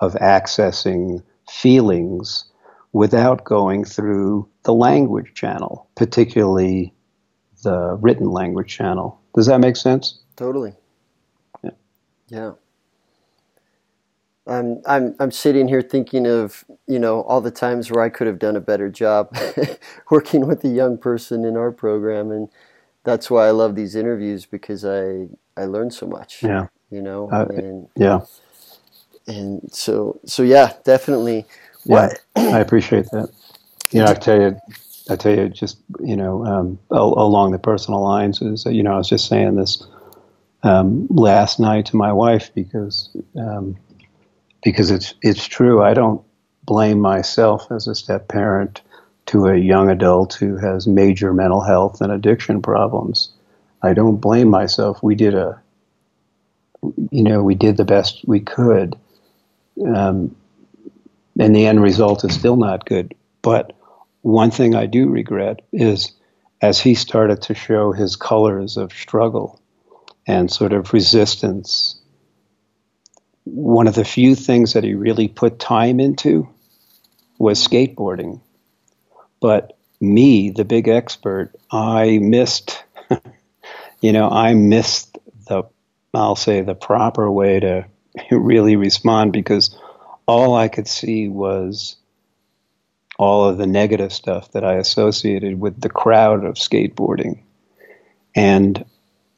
[0.00, 2.44] of accessing feelings
[2.92, 6.94] without going through the language channel, particularly
[7.62, 9.20] the written language channel.
[9.34, 10.20] Does that make sense?
[10.36, 10.72] Totally.
[12.28, 12.52] Yeah.
[14.46, 18.26] I'm I'm I'm sitting here thinking of you know all the times where I could
[18.26, 19.36] have done a better job
[20.10, 22.48] working with a young person in our program, and
[23.04, 26.42] that's why I love these interviews because I I learn so much.
[26.42, 26.68] Yeah.
[26.90, 27.30] You know.
[27.30, 28.20] Uh, and, yeah.
[29.26, 31.44] And so so yeah, definitely.
[31.84, 33.30] Yeah, I appreciate that.
[33.90, 34.60] You know, I tell you,
[35.08, 38.98] I tell you, just you know, um, along the personal lines is you know I
[38.98, 39.82] was just saying this
[40.62, 43.76] um, last night to my wife because um,
[44.62, 45.82] because it's it's true.
[45.82, 46.22] I don't
[46.64, 48.82] blame myself as a step parent
[49.26, 53.30] to a young adult who has major mental health and addiction problems.
[53.82, 55.02] I don't blame myself.
[55.02, 55.60] We did a
[57.10, 58.96] you know we did the best we could,
[59.86, 60.34] um,
[61.38, 63.14] and the end result is still not good.
[63.42, 63.74] But
[64.22, 66.12] one thing I do regret is
[66.60, 69.57] as he started to show his colors of struggle
[70.28, 71.98] and sort of resistance.
[73.44, 76.48] One of the few things that he really put time into
[77.38, 78.42] was skateboarding.
[79.40, 82.84] But me, the big expert, I missed,
[84.02, 85.16] you know, I missed
[85.48, 85.64] the,
[86.12, 87.86] I'll say, the proper way to
[88.30, 89.74] really respond because
[90.26, 91.96] all I could see was
[93.18, 97.40] all of the negative stuff that I associated with the crowd of skateboarding.
[98.34, 98.84] And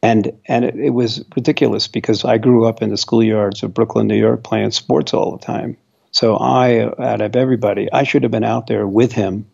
[0.02, 4.06] and and it, it, was ridiculous because I grew up in the schoolyards of Brooklyn,
[4.06, 5.76] New York, playing sports all the time.
[6.12, 9.46] So I, out of everybody, I should have been out there with him,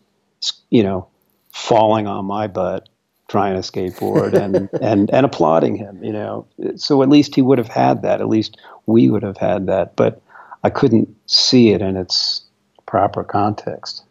[0.69, 1.07] you know,
[1.51, 2.89] falling on my butt
[3.27, 6.47] trying to skateboard and, and, and applauding him, you know.
[6.77, 8.21] So at least he would have had that.
[8.21, 9.95] At least we would have had that.
[9.95, 10.21] But
[10.63, 12.41] I couldn't see it in its
[12.85, 14.03] proper context.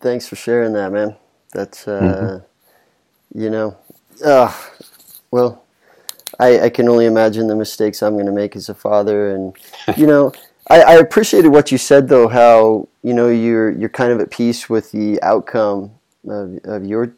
[0.00, 1.16] Thanks for sharing that, man.
[1.52, 3.40] That's, uh, mm-hmm.
[3.40, 3.76] you know,
[4.24, 4.52] uh,
[5.30, 5.64] well,
[6.38, 9.34] I, I can only imagine the mistakes I'm going to make as a father.
[9.34, 9.56] And,
[9.96, 10.32] you know,
[10.68, 14.30] I, I appreciated what you said, though, how, you know, you're, you're kind of at
[14.30, 15.92] peace with the outcome
[16.28, 17.14] of, of your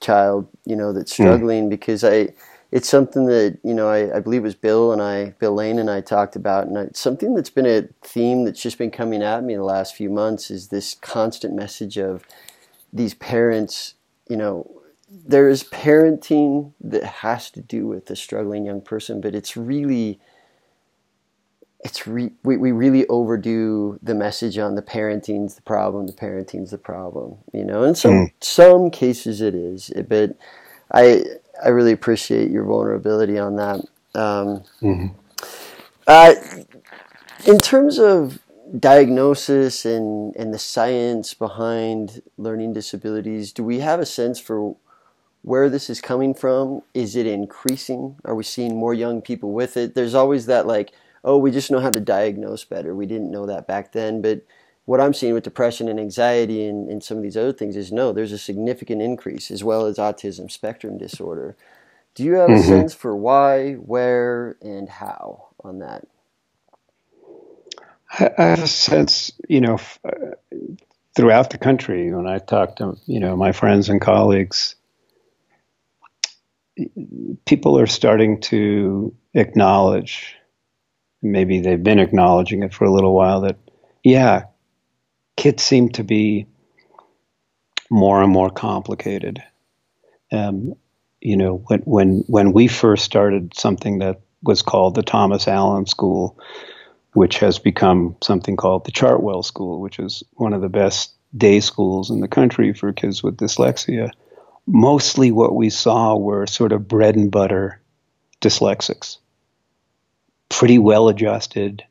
[0.00, 1.24] child, you know, that's hmm.
[1.24, 1.70] struggling mm.
[1.70, 2.28] because I,
[2.70, 5.78] it's something that, you know, I, I believe it was Bill and I, Bill Lane
[5.78, 6.66] and I talked about.
[6.66, 9.94] And it's something that's been a theme that's just been coming at me the last
[9.94, 12.24] few months is this constant message of
[12.92, 13.94] these parents,
[14.28, 14.77] you know,
[15.10, 20.20] there is parenting that has to do with a struggling young person, but it's really,
[21.80, 26.72] it's re- we, we really overdo the message on the parenting's the problem, the parenting's
[26.72, 27.84] the problem, you know.
[27.84, 28.32] In some mm.
[28.40, 30.36] some cases it is, but
[30.92, 31.24] I
[31.64, 33.80] I really appreciate your vulnerability on that.
[34.14, 35.06] Um, mm-hmm.
[36.06, 36.34] uh,
[37.46, 38.40] in terms of
[38.78, 44.76] diagnosis and and the science behind learning disabilities, do we have a sense for
[45.42, 46.82] where this is coming from?
[46.94, 48.16] Is it increasing?
[48.24, 49.94] Are we seeing more young people with it?
[49.94, 50.92] There's always that like
[51.24, 52.94] oh, we just know how to diagnose better.
[52.94, 54.22] We didn't know that back then.
[54.22, 54.42] But
[54.84, 57.92] what I'm seeing with depression and anxiety and, and some of these other things is
[57.92, 61.56] no, there's a significant increase as well as autism spectrum disorder.
[62.14, 62.60] Do you have mm-hmm.
[62.60, 66.06] a sense for why, where, and how on that?
[68.18, 70.10] I have a sense, you know, uh,
[71.14, 74.76] throughout the country when I talk to, you know, my friends and colleagues,
[77.44, 80.34] people are starting to acknowledge
[81.22, 83.56] maybe they've been acknowledging it for a little while that,
[84.02, 84.44] yeah,
[85.36, 86.46] kids seem to be
[87.90, 89.42] more and more complicated.
[90.30, 90.74] Um,
[91.20, 95.86] you know, when when when we first started something that was called the Thomas Allen
[95.86, 96.38] School,
[97.14, 101.60] which has become something called the Chartwell School, which is one of the best day
[101.60, 104.10] schools in the country for kids with dyslexia.
[104.70, 107.80] Mostly what we saw were sort of bread and butter
[108.40, 109.16] dyslexics
[110.48, 111.84] pretty well adjusted,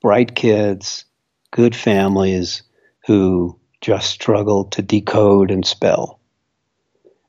[0.00, 1.04] bright kids,
[1.50, 2.62] good families
[3.06, 6.20] who just struggled to decode and spell.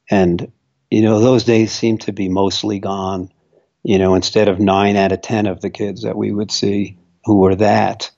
[0.09, 0.51] And,
[0.89, 3.31] you know, those days seem to be mostly gone.
[3.83, 6.97] You know, instead of nine out of 10 of the kids that we would see
[7.25, 8.11] who were that,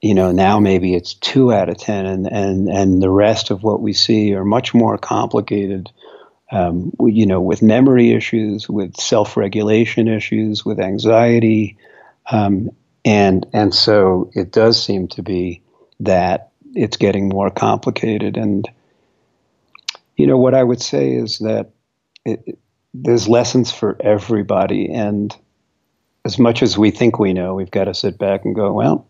[0.00, 3.62] you know, now maybe it's two out of 10, and, and, and the rest of
[3.62, 5.90] what we see are much more complicated
[6.50, 11.76] um, you know, with memory issues, with self-regulation issues, with anxiety,
[12.30, 12.70] um,
[13.04, 15.62] and and so it does seem to be
[16.00, 18.36] that it's getting more complicated.
[18.36, 18.68] And
[20.16, 21.70] you know, what I would say is that
[22.24, 22.58] it, it,
[22.94, 25.36] there's lessons for everybody, and
[26.24, 29.06] as much as we think we know, we've got to sit back and go, well,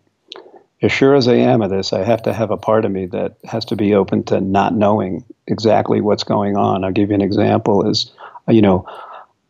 [0.81, 3.07] as sure as I am of this, I have to have a part of me
[3.07, 6.85] that has to be open to not knowing exactly what's going on.
[6.85, 8.13] I'll give you an example is,
[8.47, 8.87] you know,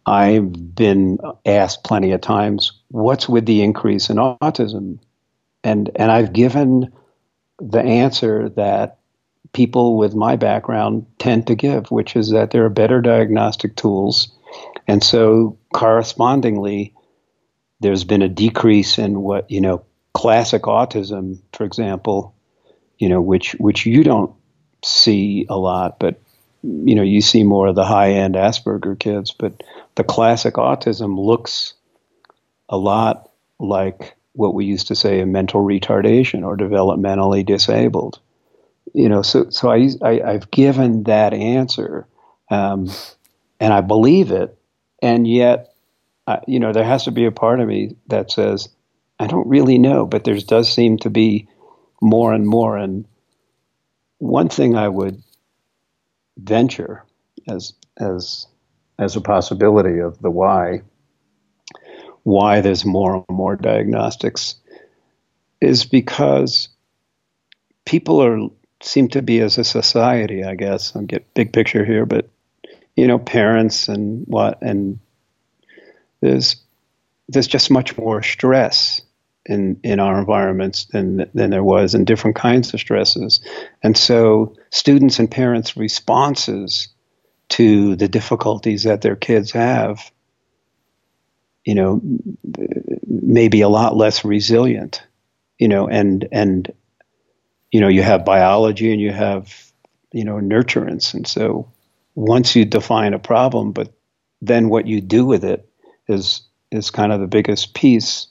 [0.06, 5.00] I've been asked plenty of times, what's with the increase in autism?
[5.62, 6.92] And, and I've given
[7.58, 8.98] the answer that
[9.52, 14.28] people with my background tend to give, which is that there are better diagnostic tools.
[14.86, 16.94] And so correspondingly,
[17.80, 19.84] there's been a decrease in what, you know,
[20.14, 22.34] classic autism, for example,
[22.98, 24.34] you know, which which you don't
[24.84, 26.20] see a lot, but
[26.62, 29.62] you know, you see more of the high end Asperger kids, but
[29.94, 31.74] the classic autism looks
[32.68, 38.20] a lot like what we used to say a mental retardation or developmentally disabled.
[38.94, 42.06] You know, so so I, I have given that answer,
[42.50, 42.90] um,
[43.60, 44.56] and I believe it,
[45.02, 45.74] and yet,
[46.46, 48.68] you know, there has to be a part of me that says,
[49.18, 51.48] I don't really know, but there does seem to be
[52.00, 52.76] more and more.
[52.76, 53.04] And
[54.18, 55.22] one thing I would
[56.36, 57.04] venture
[57.48, 58.46] as as
[58.98, 60.82] as a possibility of the why
[62.22, 64.56] why there's more and more diagnostics
[65.60, 66.68] is because
[67.84, 68.48] people are
[68.82, 70.94] seem to be as a society, I guess.
[70.94, 72.28] I'm get big picture here, but
[72.96, 75.00] you know, parents and what and
[76.20, 76.56] there's
[77.28, 79.02] there's just much more stress
[79.48, 83.40] in in our environments than than there was in different kinds of stresses
[83.82, 86.88] and so students and parents responses
[87.48, 90.10] to the difficulties that their kids have
[91.64, 92.00] you know
[93.06, 95.02] may be a lot less resilient
[95.58, 96.72] you know and and
[97.72, 99.68] you know you have biology and you have
[100.12, 101.14] you know, nurturance.
[101.14, 101.70] And so
[102.14, 103.92] once you define a problem, but
[104.40, 105.68] then what you do with it
[106.08, 108.26] is is kind of the biggest piece.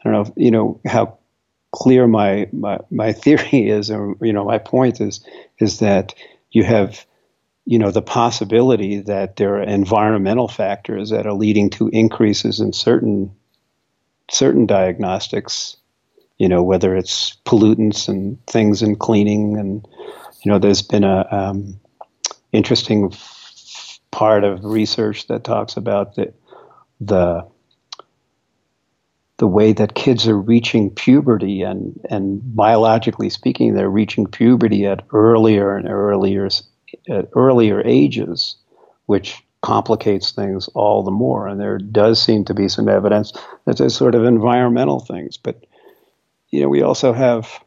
[0.00, 1.18] I don't know, if, you know, how
[1.72, 5.24] clear my, my my theory is, or you know, my point is
[5.58, 6.14] is that
[6.50, 7.04] you have
[7.68, 12.72] you know the possibility that there are environmental factors that are leading to increases in
[12.72, 13.30] certain
[14.30, 15.76] certain diagnostics
[16.38, 19.86] you know whether it's pollutants and things in cleaning and
[20.42, 21.78] you know there's been a um,
[22.52, 23.12] interesting
[24.10, 26.32] part of research that talks about the
[27.00, 27.46] the
[29.38, 35.04] the way that kids are reaching puberty and and biologically speaking they're reaching puberty at
[35.12, 36.48] earlier and earlier
[37.08, 38.56] at earlier ages,
[39.06, 41.48] which complicates things all the more.
[41.48, 43.32] And there does seem to be some evidence
[43.64, 45.36] that there's sort of environmental things.
[45.36, 45.64] But
[46.50, 47.60] you know, we also have,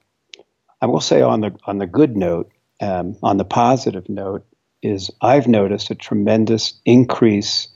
[0.81, 2.51] I will say on the on the good note,
[2.81, 4.45] um, on the positive note,
[4.81, 7.67] is I've noticed a tremendous increase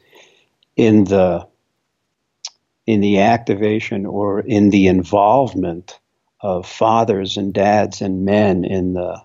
[0.76, 1.48] in the
[2.86, 6.00] in the activation or in the involvement
[6.42, 9.22] of fathers and dads and men in the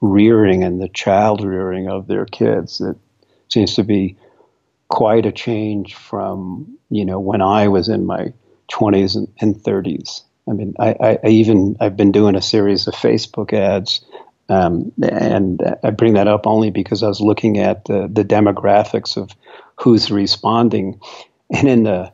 [0.00, 2.80] rearing and the child rearing of their kids.
[2.80, 2.96] It
[3.48, 4.16] seems to be
[4.88, 8.32] quite a change from you know when I was in my
[8.70, 10.22] 20s and, and 30s.
[10.48, 14.04] I mean, I, I, even I've been doing a series of Facebook ads,
[14.48, 19.16] um, and I bring that up only because I was looking at the, the demographics
[19.16, 19.30] of
[19.76, 21.00] who's responding,
[21.50, 22.12] and in the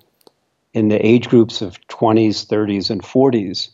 [0.73, 3.71] in the age groups of 20s, 30s, and 40s,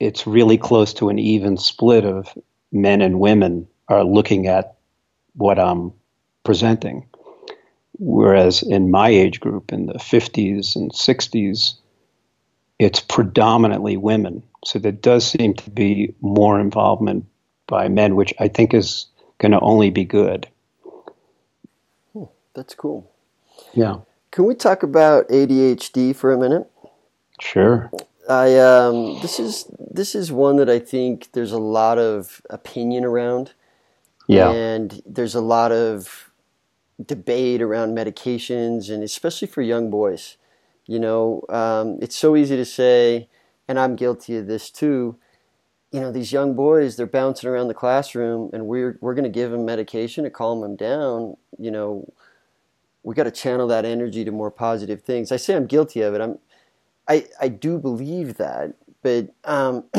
[0.00, 2.36] it's really close to an even split of
[2.72, 4.76] men and women are looking at
[5.34, 5.92] what I'm
[6.44, 7.08] presenting.
[7.98, 11.74] Whereas in my age group, in the 50s and 60s,
[12.78, 14.42] it's predominantly women.
[14.64, 17.26] So there does seem to be more involvement
[17.66, 19.06] by men, which I think is
[19.38, 20.46] going to only be good.
[22.12, 22.24] Hmm,
[22.54, 23.10] that's cool.
[23.72, 24.00] Yeah.
[24.36, 26.70] Can we talk about ADHD for a minute?
[27.40, 27.90] Sure.
[28.28, 33.06] I um, this is this is one that I think there's a lot of opinion
[33.06, 33.54] around.
[34.28, 34.50] Yeah.
[34.50, 36.30] And there's a lot of
[37.02, 40.36] debate around medications, and especially for young boys.
[40.84, 43.30] You know, um, it's so easy to say,
[43.66, 45.16] and I'm guilty of this too.
[45.92, 49.30] You know, these young boys, they're bouncing around the classroom, and we're we're going to
[49.30, 51.38] give them medication to calm them down.
[51.58, 52.12] You know,
[53.06, 55.30] we got to channel that energy to more positive things.
[55.30, 56.20] I say I'm guilty of it.
[56.20, 56.38] I'm
[57.08, 59.84] I, I do believe that, but um,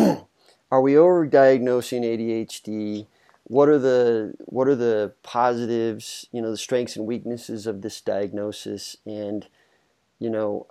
[0.72, 3.08] are we overdiagnosing ADHD?
[3.45, 6.28] What are the what are the positives?
[6.34, 9.47] You know, the strengths and weaknesses of this diagnosis, and
[10.20, 10.68] you know,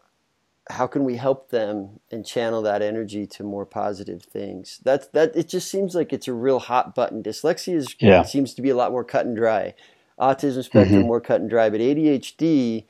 [0.69, 4.79] how can we help them and channel that energy to more positive things?
[4.85, 5.35] That's that.
[5.35, 7.23] It just seems like it's a real hot button.
[7.23, 8.25] Dyslexia is, yeah.
[8.25, 9.73] seems to be a lot more cut and dry.
[10.19, 11.09] Autism spectrum mm-hmm.
[11.09, 12.85] more cut and dry, but ADHD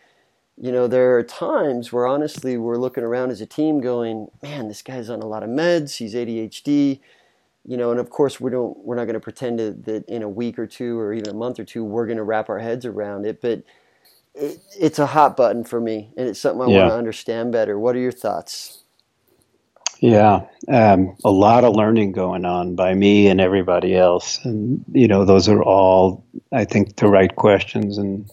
[0.59, 4.69] you know, there are times where honestly we're looking around as a team going, man,
[4.69, 7.01] this guy's on a lot of meds, he's ADHD,
[7.67, 10.23] you know, and of course we don't, we're not going to pretend to, that in
[10.23, 12.59] a week or two or even a month or two we're going to wrap our
[12.59, 13.63] heads around it, but
[14.35, 16.81] it, it's a hot button for me, and it's something I yeah.
[16.81, 17.79] want to understand better.
[17.79, 18.83] What are your thoughts?
[20.01, 25.09] Yeah, um, a lot of learning going on by me and everybody else, and you
[25.09, 28.31] know, those are all, I think, the right questions, and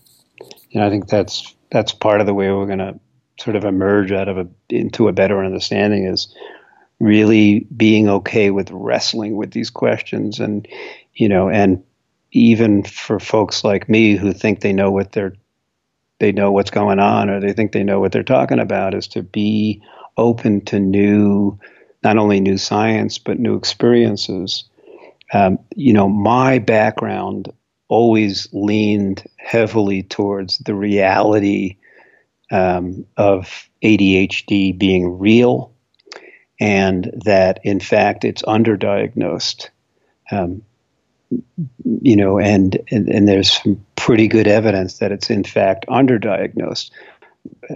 [0.70, 2.99] you know, I think that's that's part of the way we're going to
[3.39, 6.36] sort of emerge out of a into a better understanding is
[6.99, 10.39] really being okay with wrestling with these questions.
[10.39, 10.68] And
[11.16, 11.84] you know and
[12.32, 15.34] even for folks like me who think they know what they're
[16.20, 19.07] they know what's going on or they think they know what they're talking about is
[19.07, 19.82] to be
[20.18, 21.57] open to new
[22.03, 24.66] not only new science but new experiences
[25.34, 27.51] um, you know my background
[27.88, 31.78] always leaned heavily towards the reality
[32.51, 35.74] um, of ADHD being real
[36.59, 39.70] and that in fact it's underdiagnosed.
[40.32, 40.61] Um,
[42.01, 46.91] you know, and, and, and there's some pretty good evidence that it's in fact underdiagnosed.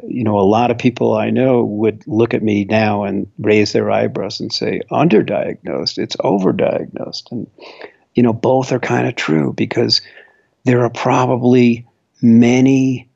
[0.08, 3.72] You know, a lot of people I know would look at me now and raise
[3.72, 7.32] their eyebrows and say, underdiagnosed, it's overdiagnosed.
[7.32, 7.48] And
[8.14, 10.02] you know, both are kind of true because
[10.66, 11.88] there are probably
[12.22, 13.10] many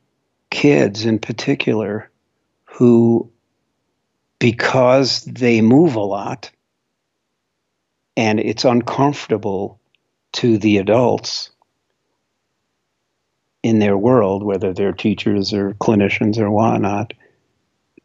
[0.49, 2.09] kids in particular
[2.65, 3.29] who,
[4.39, 6.51] because they move a lot
[8.15, 9.79] and it's uncomfortable
[10.33, 11.50] to the adults
[13.63, 17.13] in their world, whether they're teachers or clinicians or whatnot,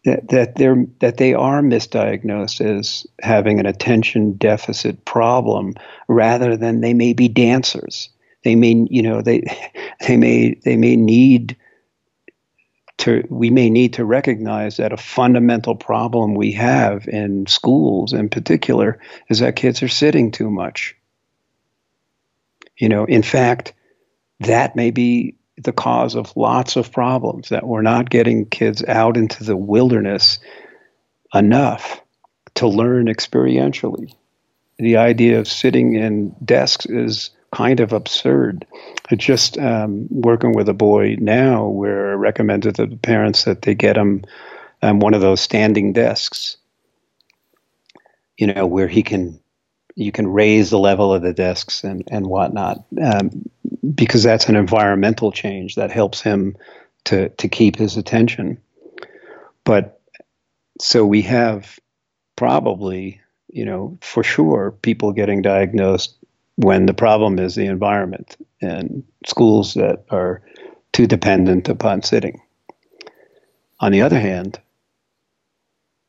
[0.05, 5.75] that that they're that they are misdiagnosed as having an attention deficit problem
[6.09, 8.11] rather than they may be dancers.
[8.45, 9.43] They may you know they
[10.07, 11.57] they may they may need
[12.99, 18.29] to we may need to recognize that a fundamental problem we have in schools in
[18.29, 20.97] particular is that kids are sitting too much.
[22.79, 23.73] You know, in fact,
[24.41, 29.17] that may be the cause of lots of problems that we're not getting kids out
[29.17, 30.39] into the wilderness
[31.35, 32.03] enough
[32.55, 34.15] to learn experientially.
[34.79, 38.67] The idea of sitting in desks is kind of absurd.
[39.17, 43.75] Just um, working with a boy now where I recommended to the parents that they
[43.75, 44.25] get him
[44.83, 46.59] um, one of those standing desks,
[48.37, 49.41] you know, where he can
[49.95, 53.49] you can raise the level of the desks and, and whatnot, um,
[53.95, 56.57] because that's an environmental change that helps him
[57.05, 58.61] to, to keep his attention.
[59.65, 60.01] But
[60.81, 61.79] so we have
[62.37, 66.17] probably, you know, for sure, people getting diagnosed
[66.57, 70.43] when the problem is the environment and schools that are
[70.93, 72.41] too dependent upon sitting.
[73.81, 74.59] On the other hand,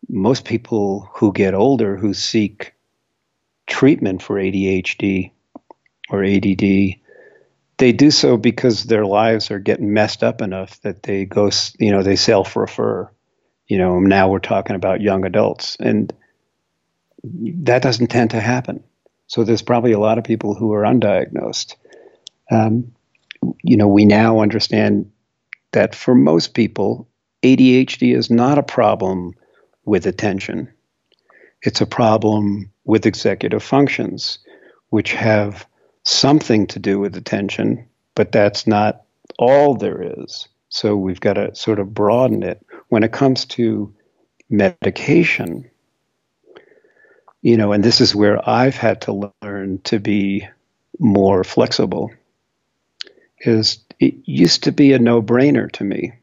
[0.09, 2.73] most people who get older who seek
[3.67, 5.31] treatment for ADHD
[6.09, 6.95] or ADD,
[7.77, 11.49] they do so because their lives are getting messed up enough that they go,
[11.79, 13.09] you know, they self refer.
[13.67, 16.13] You know, now we're talking about young adults, and
[17.23, 18.83] that doesn't tend to happen.
[19.27, 21.75] So there's probably a lot of people who are undiagnosed.
[22.49, 22.93] Um,
[23.63, 25.11] you know, we now understand
[25.73, 27.07] that for most people,
[27.43, 29.33] ADHD is not a problem
[29.85, 30.71] with attention.
[31.61, 34.39] It's a problem with executive functions,
[34.89, 35.67] which have
[36.07, 37.85] something to do with attention,
[38.15, 39.03] but that's not
[39.37, 40.47] all there is.
[40.69, 42.65] So we've got to sort of broaden it.
[42.89, 43.93] When it comes to
[44.49, 45.69] medication,
[47.41, 50.47] you know, and this is where I've had to learn to be
[50.97, 52.11] more flexible,
[53.39, 56.13] is it used to be a no brainer to me.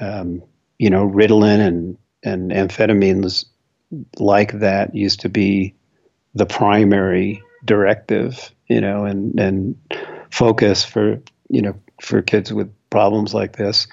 [0.00, 0.42] Um,
[0.78, 3.46] you know, Ritalin and, and amphetamines
[4.18, 5.74] like that used to be
[6.34, 9.76] the primary directive, you know, and and
[10.30, 13.86] focus for you know for kids with problems like this.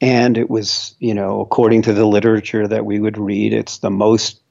[0.00, 3.90] And it was, you know, according to the literature that we would read, it's the
[3.90, 4.42] most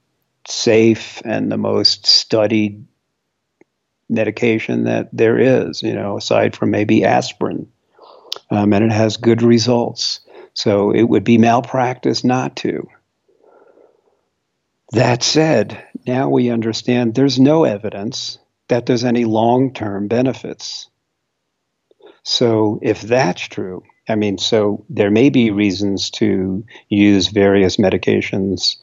[0.48, 2.88] safe and the most studied
[4.10, 7.68] medication that there is, you know, aside from maybe aspirin.
[8.50, 10.22] Um, and it has good results.
[10.54, 12.88] So it would be malpractice not to.
[14.92, 18.38] That said, now we understand there's no evidence
[18.68, 20.90] that there's any long term benefits.
[22.24, 28.78] So, if that's true, I mean, so there may be reasons to use various medications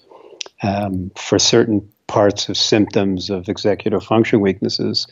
[0.63, 5.07] um, for certain parts of symptoms of executive function weaknesses,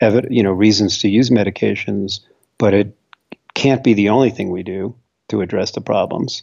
[0.00, 2.20] you know, reasons to use medications,
[2.58, 2.96] but it
[3.54, 4.94] can't be the only thing we do
[5.28, 6.42] to address the problems.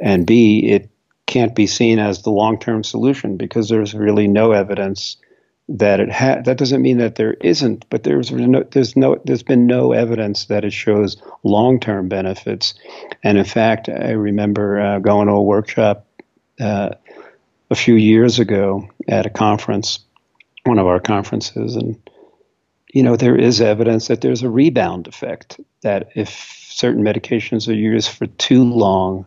[0.00, 0.90] And B, it
[1.26, 5.16] can't be seen as the long-term solution because there's really no evidence
[5.68, 6.46] that it had.
[6.46, 10.46] That doesn't mean that there isn't, but there's no, there's no, there's been no evidence
[10.46, 12.74] that it shows long-term benefits.
[13.22, 16.06] And in fact, I remember uh, going to a workshop
[16.60, 16.90] uh,
[17.70, 20.00] a few years ago at a conference,
[20.64, 21.96] one of our conferences, and
[22.92, 25.60] you know there is evidence that there's a rebound effect.
[25.82, 26.30] That if
[26.70, 29.26] certain medications are used for too long,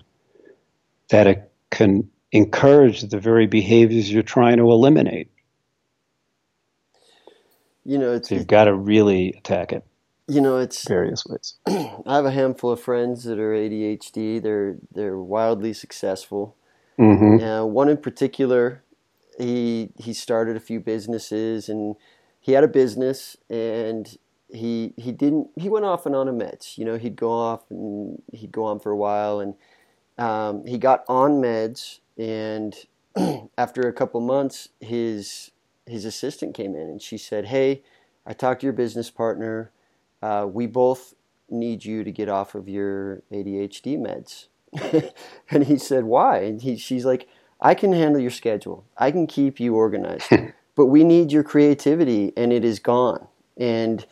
[1.10, 5.31] that it can encourage the very behaviors you're trying to eliminate.
[7.84, 9.84] You know, it's, so you've got to really attack it.
[10.28, 11.56] You know, it's various ways.
[11.68, 14.42] I have a handful of friends that are ADHD.
[14.42, 16.56] They're they're wildly successful.
[17.00, 17.44] Mm-hmm.
[17.44, 18.84] Uh, one in particular,
[19.38, 21.96] he he started a few businesses, and
[22.40, 24.18] he had a business, and
[24.48, 26.78] he he didn't he went off and on a meds.
[26.78, 29.56] You know, he'd go off and he'd go on for a while, and
[30.18, 32.76] um, he got on meds, and
[33.58, 35.52] after a couple months, his
[35.86, 37.84] his assistant came in and she said, "Hey,
[38.26, 39.72] I talked to your business partner.
[40.22, 41.14] Uh, we both
[41.50, 44.48] need you to get off of your ADHD meds."
[45.50, 47.28] and he said, "Why?" And he, she's like,
[47.60, 48.86] "I can handle your schedule.
[48.98, 50.32] I can keep you organized,
[50.76, 53.28] but we need your creativity, and it is gone."
[53.58, 54.06] And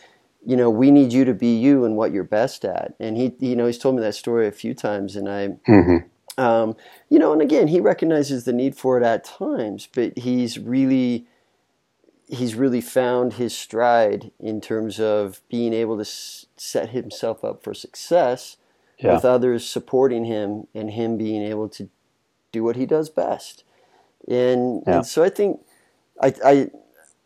[0.46, 2.94] you know, we need you to be you and what you're best at.
[3.00, 6.42] And he, you know, he's told me that story a few times, and I, mm-hmm.
[6.42, 6.76] um,
[7.10, 11.28] you know, and again, he recognizes the need for it at times, but he's really,
[12.30, 17.64] he's really found his stride in terms of being able to s- set himself up
[17.64, 18.58] for success
[19.00, 19.16] yeah.
[19.16, 21.90] with others supporting him and him being able to
[22.52, 23.64] do what he does best.
[24.28, 24.98] And, yeah.
[24.98, 25.60] and so I think
[26.22, 26.70] I, I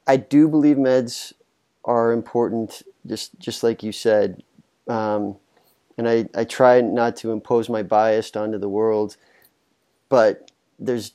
[0.06, 1.34] I do believe meds
[1.86, 4.44] are important, just just like you said.
[4.88, 5.38] Um,
[5.98, 9.16] and I, I try not to impose my bias onto the world,
[10.10, 11.14] but there's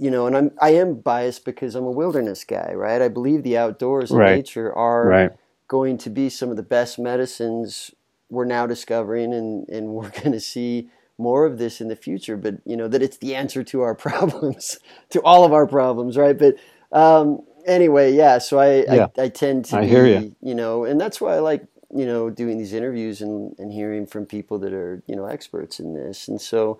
[0.00, 3.02] you know, and I'm I am biased because I'm a wilderness guy, right?
[3.02, 4.36] I believe the outdoors and right.
[4.36, 5.30] nature are right.
[5.68, 7.90] going to be some of the best medicines
[8.30, 10.88] we're now discovering, and and we're going to see
[11.18, 12.38] more of this in the future.
[12.38, 14.78] But you know that it's the answer to our problems,
[15.10, 16.38] to all of our problems, right?
[16.38, 16.54] But
[16.92, 18.38] um, anyway, yeah.
[18.38, 19.08] So I, yeah.
[19.18, 20.34] I, I tend to I be, hear you.
[20.40, 24.06] you know, and that's why I like you know doing these interviews and, and hearing
[24.06, 26.26] from people that are you know experts in this.
[26.26, 26.78] And so,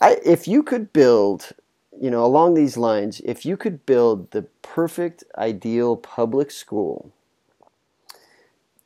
[0.00, 1.50] I if you could build,
[2.00, 7.12] you know, along these lines, if you could build the perfect ideal public school,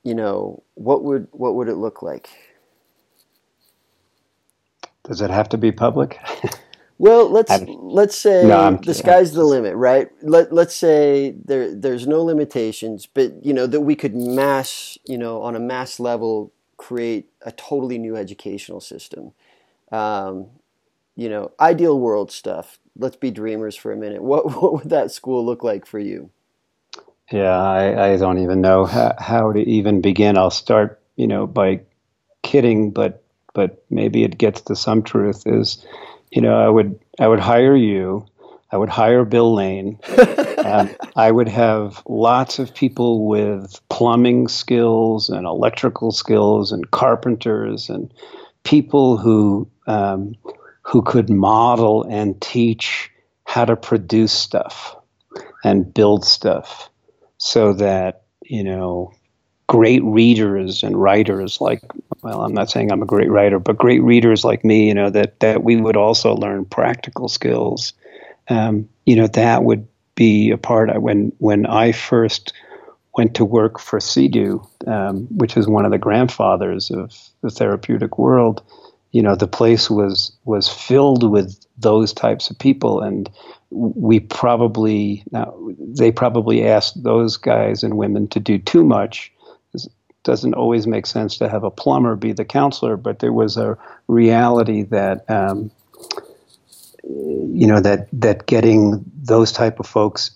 [0.04, 2.30] you know, what would what would it look like?
[5.04, 6.18] Does it have to be public?
[6.98, 10.10] Well, let's I'm, let's say no, the sky's the limit, right?
[10.22, 15.18] Let let's say there there's no limitations, but you know that we could mass, you
[15.18, 19.32] know, on a mass level, create a totally new educational system.
[19.92, 20.48] Um,
[21.18, 22.78] you know, ideal world stuff.
[22.96, 24.22] Let's be dreamers for a minute.
[24.28, 26.30] What what would that school look like for you?
[27.30, 30.38] Yeah, I, I don't even know how, how to even begin.
[30.38, 31.80] I'll start, you know, by
[32.42, 35.42] kidding, but but maybe it gets to some truth.
[35.44, 35.84] Is
[36.30, 38.24] you know, I would I would hire you.
[38.70, 39.98] I would hire Bill Lane.
[40.58, 47.88] and I would have lots of people with plumbing skills and electrical skills and carpenters
[47.88, 48.12] and
[48.62, 50.36] people who um,
[50.88, 53.10] who could model and teach
[53.44, 54.96] how to produce stuff
[55.62, 56.88] and build stuff
[57.36, 59.12] so that you know
[59.66, 61.82] great readers and writers like
[62.22, 65.10] well i'm not saying i'm a great writer but great readers like me you know
[65.10, 67.92] that that we would also learn practical skills.
[68.50, 72.54] Um, you know that would be a part when when i first
[73.14, 77.12] went to work for CEDU, um, which is one of the grandfathers of
[77.42, 78.62] the therapeutic world
[79.12, 83.30] you know the place was was filled with those types of people and
[83.70, 89.32] we probably now they probably asked those guys and women to do too much
[90.28, 93.78] doesn't always make sense to have a plumber be the counselor, but there was a
[94.08, 95.70] reality that um,
[97.02, 100.32] you know that that getting those type of folks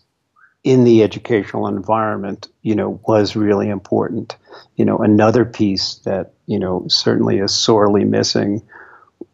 [0.65, 4.35] in the educational environment, you know, was really important.
[4.77, 8.63] You know, another piece that you know certainly is sorely missing,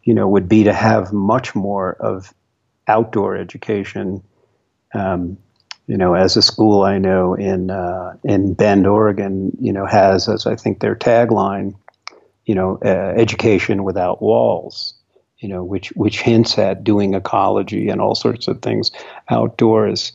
[0.03, 2.33] you know, would be to have much more of
[2.87, 4.23] outdoor education.
[4.93, 5.37] Um,
[5.85, 10.29] you know, as a school I know in uh, in Bend, Oregon, you know, has
[10.29, 11.75] as I think their tagline,
[12.45, 14.93] you know, uh, education without walls.
[15.39, 18.91] You know, which which hints at doing ecology and all sorts of things
[19.29, 20.13] outdoors.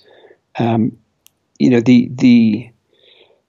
[0.58, 0.96] Um,
[1.58, 2.70] you know, the the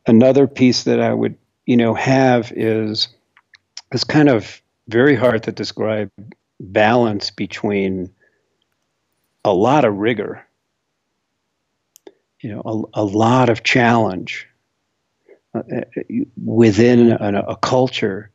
[0.06, 3.08] another piece that I would you know have is
[3.96, 6.12] is kind of very hard to describe
[6.60, 8.14] balance between
[9.44, 10.46] a lot of rigor
[12.46, 12.62] you know,
[12.94, 14.48] a, a lot of challenge
[15.56, 15.82] uh, uh
[16.44, 18.30] within a, a culture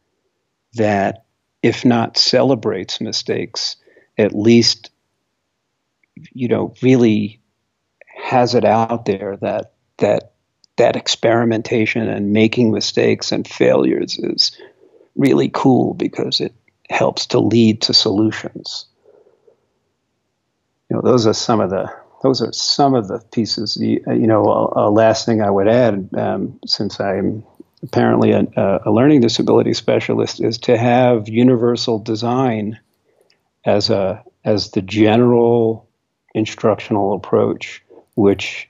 [0.74, 1.26] that,
[1.62, 3.76] if not celebrates mistakes,
[4.18, 4.90] at least,
[6.32, 7.40] you know, really
[8.04, 10.32] has it out there that that
[10.76, 14.58] that experimentation and making mistakes and failures is
[15.20, 16.54] really cool because it
[16.88, 18.86] helps to lead to solutions.
[20.88, 21.92] You know, those are some of the
[22.22, 23.78] those are some of the pieces.
[23.80, 27.44] You, know, a, a last thing I would add, um, since I'm
[27.82, 28.46] apparently a,
[28.84, 32.78] a, learning disability specialist, is to have universal design
[33.64, 35.88] as a as the general
[36.34, 37.82] instructional approach,
[38.14, 38.68] which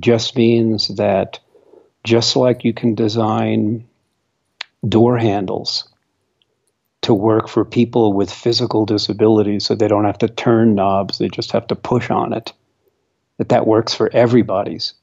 [0.00, 1.38] just means that
[2.04, 3.86] just like you can design
[4.88, 5.88] door handles
[7.02, 11.28] to work for people with physical disabilities so they don't have to turn knobs, they
[11.28, 12.52] just have to push on it.
[13.38, 14.94] That that works for everybody's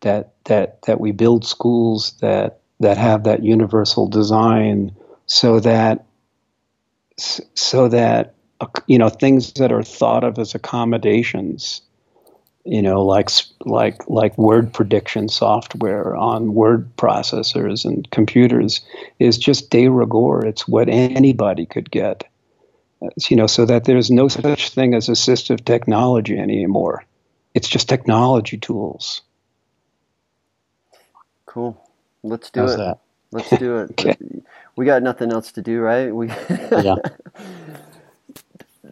[0.00, 4.94] that that that we build schools that that have that universal design
[5.26, 6.04] so that
[7.16, 11.80] so that uh, you know things that are thought of as accommodations
[12.66, 18.80] you know like like like word prediction software on word processors and computers
[19.18, 22.24] is just de rigueur it's what anybody could get
[23.28, 27.04] you know so that there's no such thing as assistive technology anymore
[27.56, 29.22] it's just technology tools.
[31.46, 31.82] Cool.
[32.22, 32.76] Let's do How's it.
[32.76, 32.98] That?
[33.32, 33.90] Let's do it.
[33.92, 34.14] okay.
[34.76, 36.14] We got nothing else to do, right?
[36.14, 36.96] We yeah.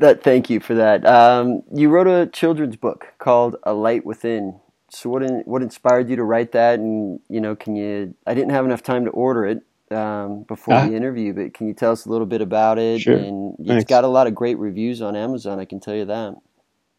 [0.01, 0.23] that.
[0.23, 1.07] Thank you for that.
[1.07, 4.61] Um, you wrote a children's book called A Light Within.
[4.91, 6.79] So what in, what inspired you to write that?
[6.79, 8.15] And you know, can you?
[8.27, 11.67] I didn't have enough time to order it um, before uh, the interview, but can
[11.69, 13.01] you tell us a little bit about it?
[13.01, 13.17] Sure.
[13.17, 13.85] And it's Thanks.
[13.85, 15.59] got a lot of great reviews on Amazon.
[15.59, 16.35] I can tell you that.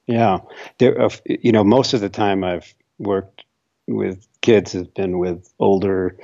[0.08, 0.40] Yeah,
[0.78, 1.02] there.
[1.02, 3.44] Uh, you know, most of the time I've worked
[3.88, 6.18] with kids has been with older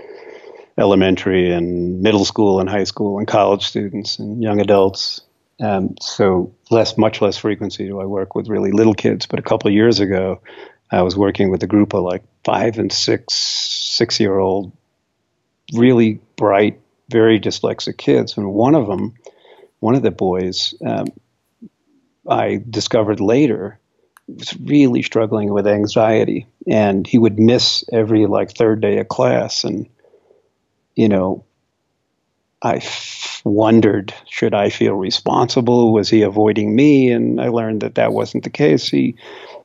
[0.77, 5.21] elementary and middle school and high school and college students and young adults.
[5.61, 9.25] Um, so less, much less frequency do I work with really little kids.
[9.27, 10.41] But a couple of years ago,
[10.91, 14.71] I was working with a group of like five and six, six year old,
[15.73, 18.37] really bright, very dyslexic kids.
[18.37, 19.13] And one of them,
[19.79, 21.07] one of the boys, um,
[22.27, 23.79] I discovered later
[24.27, 29.63] was really struggling with anxiety and he would miss every like third day of class
[29.63, 29.89] and
[30.95, 31.43] you know
[32.61, 35.93] I f- wondered should I feel responsible?
[35.93, 37.11] Was he avoiding me?
[37.11, 38.87] And I learned that that wasn't the case.
[38.89, 39.15] He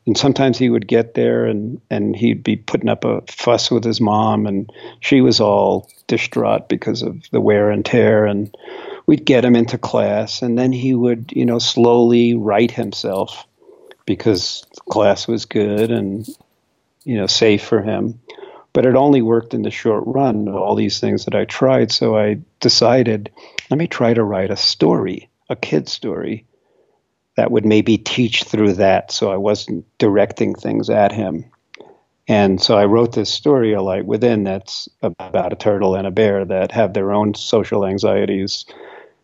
[0.06, 3.84] and sometimes he would get there and and he'd be putting up a fuss with
[3.84, 8.56] his mom and she was all distraught because of the wear and tear and
[9.06, 13.46] we'd get him into class and then he would you know slowly right himself
[14.06, 16.28] because class was good and
[17.04, 18.20] you know safe for him
[18.76, 21.90] but it only worked in the short run all these things that i tried.
[21.90, 23.30] So i decided
[23.70, 26.44] let me try to write a story a kid story
[27.36, 29.10] that would maybe teach through that.
[29.12, 31.46] So i wasn't directing things at him.
[32.28, 36.10] And so i wrote this story a light within that's about a turtle and a
[36.10, 38.66] bear that have their own social anxieties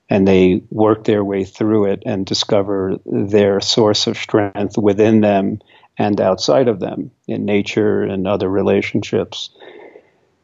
[0.08, 5.58] and they work their way through it and discover their source of strength within them
[5.98, 9.50] and outside of them in nature and other relationships.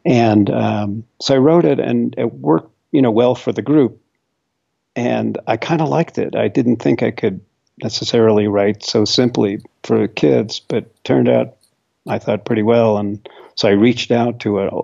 [0.05, 4.01] And um, so I wrote it, and it worked, you know, well for the group.
[4.97, 6.35] And I kind of liked it.
[6.35, 7.41] I didn't think I could
[7.83, 11.57] necessarily write so simply for kids, but turned out
[12.09, 12.99] I thought pretty well.
[12.99, 14.83] And so I reached out to a,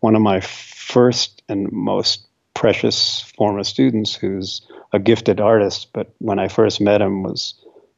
[0.00, 6.38] one of my first and most precious former students who's a gifted artist, but when
[6.38, 7.54] I first met him was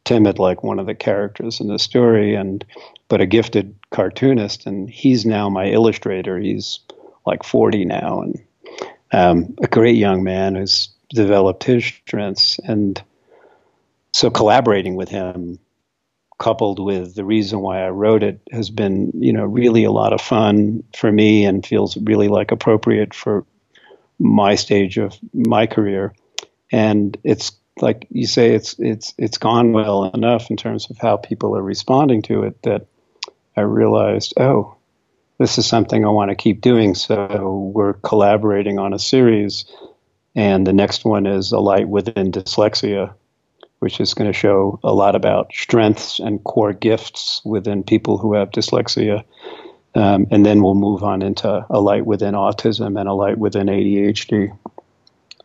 [0.08, 2.64] timid like one of the characters in the story and
[3.08, 6.38] but a gifted cartoonist and he's now my illustrator.
[6.38, 6.80] He's
[7.26, 8.42] like 40 now and
[9.12, 13.02] um, a great young man who's developed his strengths and
[14.12, 15.58] so collaborating with him
[16.38, 20.12] coupled with the reason why I wrote it has been, you know, really a lot
[20.12, 23.44] of fun for me and feels really like appropriate for
[24.18, 26.14] my stage of my career,
[26.70, 27.52] and it's
[27.82, 31.62] like you say, it's it's it's gone well enough in terms of how people are
[31.62, 32.86] responding to it that
[33.56, 34.76] I realized, oh,
[35.38, 36.94] this is something I want to keep doing.
[36.94, 39.64] So we're collaborating on a series,
[40.34, 43.14] and the next one is a light within dyslexia,
[43.78, 48.34] which is going to show a lot about strengths and core gifts within people who
[48.34, 49.24] have dyslexia
[49.94, 53.66] um, and then we'll move on into a light within autism and a light within
[53.66, 54.56] ADHD.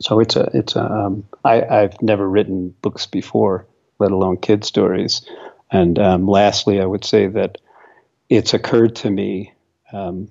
[0.03, 3.65] So it's a it's a um, I, I've never written books before,
[3.99, 5.25] let alone kid stories.
[5.71, 7.57] And um, lastly, I would say that
[8.29, 9.53] it's occurred to me,
[9.93, 10.29] um,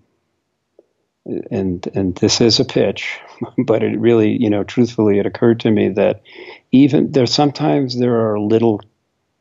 [1.24, 3.18] and and this is a pitch,
[3.64, 6.20] but it really, you know, truthfully, it occurred to me that
[6.70, 8.82] even there sometimes there are little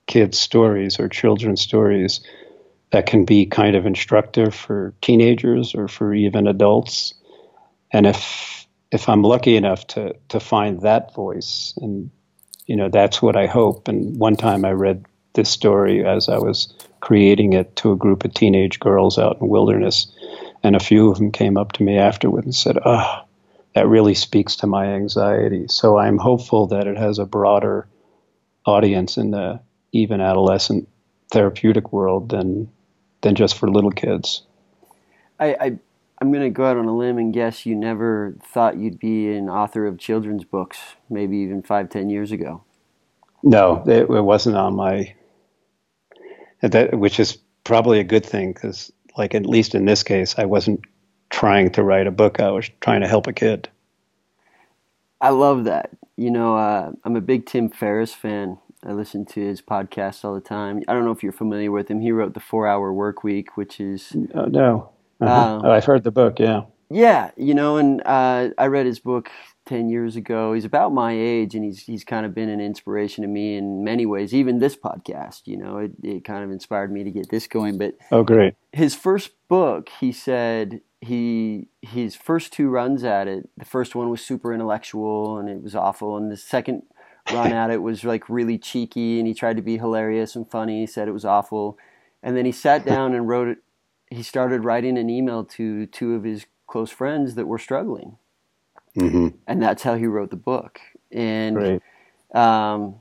[0.07, 2.21] kids stories or children's stories
[2.93, 7.15] that can be kind of instructive for teenagers or for even adults.
[7.91, 8.61] And if
[8.91, 12.11] if I'm lucky enough to to find that voice, and
[12.65, 13.87] you know that's what I hope.
[13.87, 18.25] And one time I read this story as I was creating it to a group
[18.25, 20.11] of teenage girls out in wilderness,
[20.63, 23.27] and a few of them came up to me afterward and said, "Ah." Oh,
[23.73, 25.65] that really speaks to my anxiety.
[25.69, 27.87] So I'm hopeful that it has a broader
[28.65, 29.61] audience in the
[29.91, 30.87] even adolescent
[31.31, 32.69] therapeutic world than
[33.21, 34.41] than just for little kids.
[35.39, 35.79] I, I
[36.22, 39.34] I'm going to go out on a limb and guess you never thought you'd be
[39.34, 40.78] an author of children's books,
[41.09, 42.63] maybe even five, ten years ago.
[43.43, 45.15] No, it, it wasn't on my.
[46.61, 50.45] That, which is probably a good thing because, like, at least in this case, I
[50.45, 50.82] wasn't
[51.32, 52.39] trying to write a book.
[52.39, 53.67] I was trying to help a kid.
[55.19, 55.89] I love that.
[56.17, 60.34] You know, uh, I'm a big Tim Ferriss fan, I listen to his podcast all
[60.34, 60.82] the time.
[60.88, 62.01] I don't know if you're familiar with him.
[62.01, 64.89] He wrote the Four Hour Work Week, which is oh, no.
[65.22, 65.55] Uh-huh.
[65.55, 66.39] Um, oh, I've heard the book.
[66.39, 66.63] Yeah.
[66.89, 69.30] Yeah, you know, and uh, I read his book
[69.65, 70.51] ten years ago.
[70.51, 73.86] He's about my age, and he's he's kind of been an inspiration to me in
[73.86, 74.34] many ways.
[74.34, 77.78] Even this podcast, you know, it, it kind of inspired me to get this going.
[77.78, 78.55] But oh, great!
[78.74, 84.09] His first book, he said, he his first two runs at it, the first one
[84.09, 86.84] was super intellectual and it was awful, and the second
[87.34, 90.82] run at it was like really cheeky and he tried to be hilarious and funny.
[90.82, 91.78] He said it was awful,
[92.22, 93.57] and then he sat down and wrote it.
[94.12, 98.18] He started writing an email to two of his close friends that were struggling,
[98.95, 99.30] mm-hmm.
[99.47, 100.80] and that's how he wrote the book.
[101.12, 101.82] And
[102.34, 102.95] um,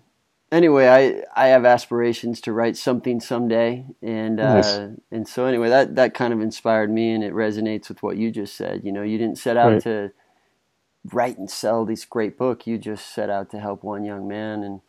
[0.52, 4.66] anyway, I I have aspirations to write something someday, and nice.
[4.66, 8.16] uh, and so anyway, that that kind of inspired me, and it resonates with what
[8.16, 8.82] you just said.
[8.84, 9.82] You know, you didn't set out right.
[9.82, 10.12] to
[11.12, 12.66] write and sell this great book.
[12.66, 14.80] You just set out to help one young man, and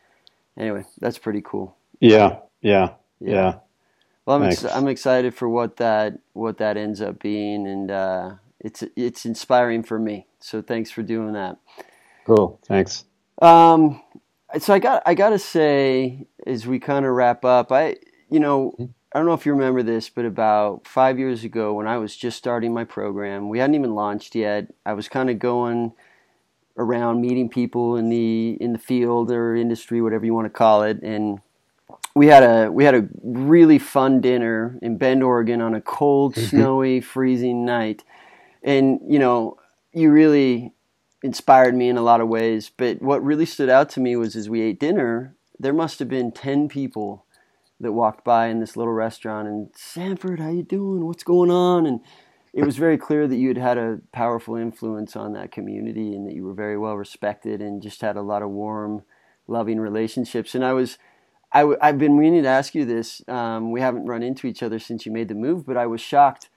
[0.57, 1.75] anyway, that's pretty cool.
[1.99, 3.33] Yeah, yeah, yeah.
[3.33, 3.53] yeah.
[4.31, 8.31] Well, I'm ex- I'm excited for what that what that ends up being, and uh,
[8.61, 10.27] it's it's inspiring for me.
[10.39, 11.57] So thanks for doing that.
[12.25, 12.57] Cool.
[12.65, 13.03] Thanks.
[13.41, 14.01] Um,
[14.57, 17.97] so I got I got to say as we kind of wrap up, I
[18.29, 18.85] you know mm-hmm.
[19.13, 22.15] I don't know if you remember this, but about five years ago when I was
[22.15, 24.67] just starting my program, we hadn't even launched yet.
[24.85, 25.91] I was kind of going
[26.77, 30.83] around meeting people in the in the field or industry, whatever you want to call
[30.83, 31.41] it, and
[32.15, 36.35] we had a we had a really fun dinner in Bend, Oregon, on a cold,
[36.35, 36.47] mm-hmm.
[36.47, 38.03] snowy, freezing night,
[38.63, 39.57] and you know
[39.93, 40.73] you really
[41.23, 42.71] inspired me in a lot of ways.
[42.75, 46.09] But what really stood out to me was as we ate dinner, there must have
[46.09, 47.25] been 10 people
[47.79, 51.05] that walked by in this little restaurant and Sanford, how you doing?
[51.05, 51.85] What's going on?
[51.85, 51.99] And
[52.53, 56.27] it was very clear that you had had a powerful influence on that community and
[56.27, 59.03] that you were very well respected and just had a lot of warm,
[59.47, 60.53] loving relationships.
[60.53, 60.97] And I was,
[61.53, 63.21] i w- I've been meaning to ask you this.
[63.27, 66.01] Um, we haven't run into each other since you made the move, but I was
[66.01, 66.49] shocked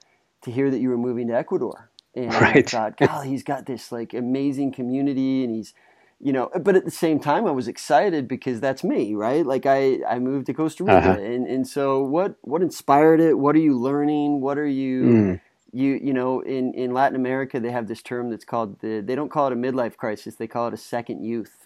[0.43, 2.57] to hear that you were moving to Ecuador and right.
[2.57, 5.75] I thought, God, he's got this like amazing community, and he's,
[6.21, 6.51] you know.
[6.61, 9.45] But at the same time, I was excited because that's me, right?
[9.45, 11.21] Like I I moved to Costa Rica, uh-huh.
[11.21, 13.39] and and so what what inspired it?
[13.39, 14.41] What are you learning?
[14.41, 15.41] What are you mm.
[15.73, 19.15] you you know in in Latin America they have this term that's called the they
[19.15, 21.64] don't call it a midlife crisis, they call it a second youth.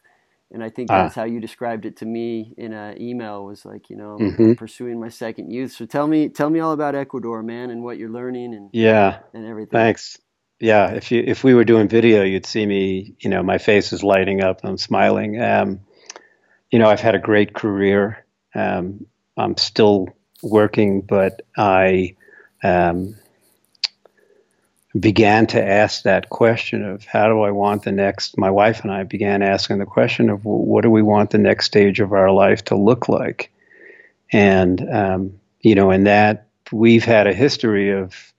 [0.51, 1.21] And I think that's ah.
[1.21, 3.45] how you described it to me in an email.
[3.45, 4.55] Was like, you know, mm-hmm.
[4.55, 5.73] pursuing my second youth.
[5.73, 9.19] So tell me, tell me all about Ecuador, man, and what you're learning, and yeah,
[9.35, 9.73] and everything.
[9.73, 10.19] Thanks
[10.61, 13.15] yeah, if you if we were doing video, you'd see me.
[13.21, 14.61] You know, my face is lighting up.
[14.65, 15.41] I'm smiling.
[15.41, 15.81] Um,
[16.71, 18.25] you know, I've had a great career.
[18.55, 20.09] Um, I'm still
[20.43, 22.17] working, but I
[22.63, 23.15] um,
[24.99, 28.39] began to ask that question of how do I want the next.
[28.39, 31.67] My wife and I began asking the question of what do we want the next
[31.67, 33.51] stage of our life to look like,
[34.33, 38.33] and um, you know, in that we've had a history of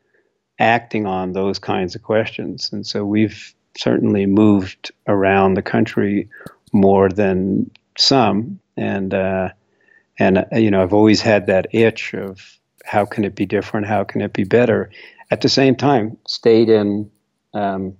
[0.60, 2.70] acting on those kinds of questions.
[2.72, 6.30] And so we've certainly moved around the country
[6.74, 8.60] more than some.
[8.76, 9.50] And, uh,
[10.18, 13.88] and uh, you know, I've always had that itch of how can it be different?
[13.88, 14.90] How can it be better?
[15.32, 17.10] At the same time, stayed in,
[17.54, 17.96] um,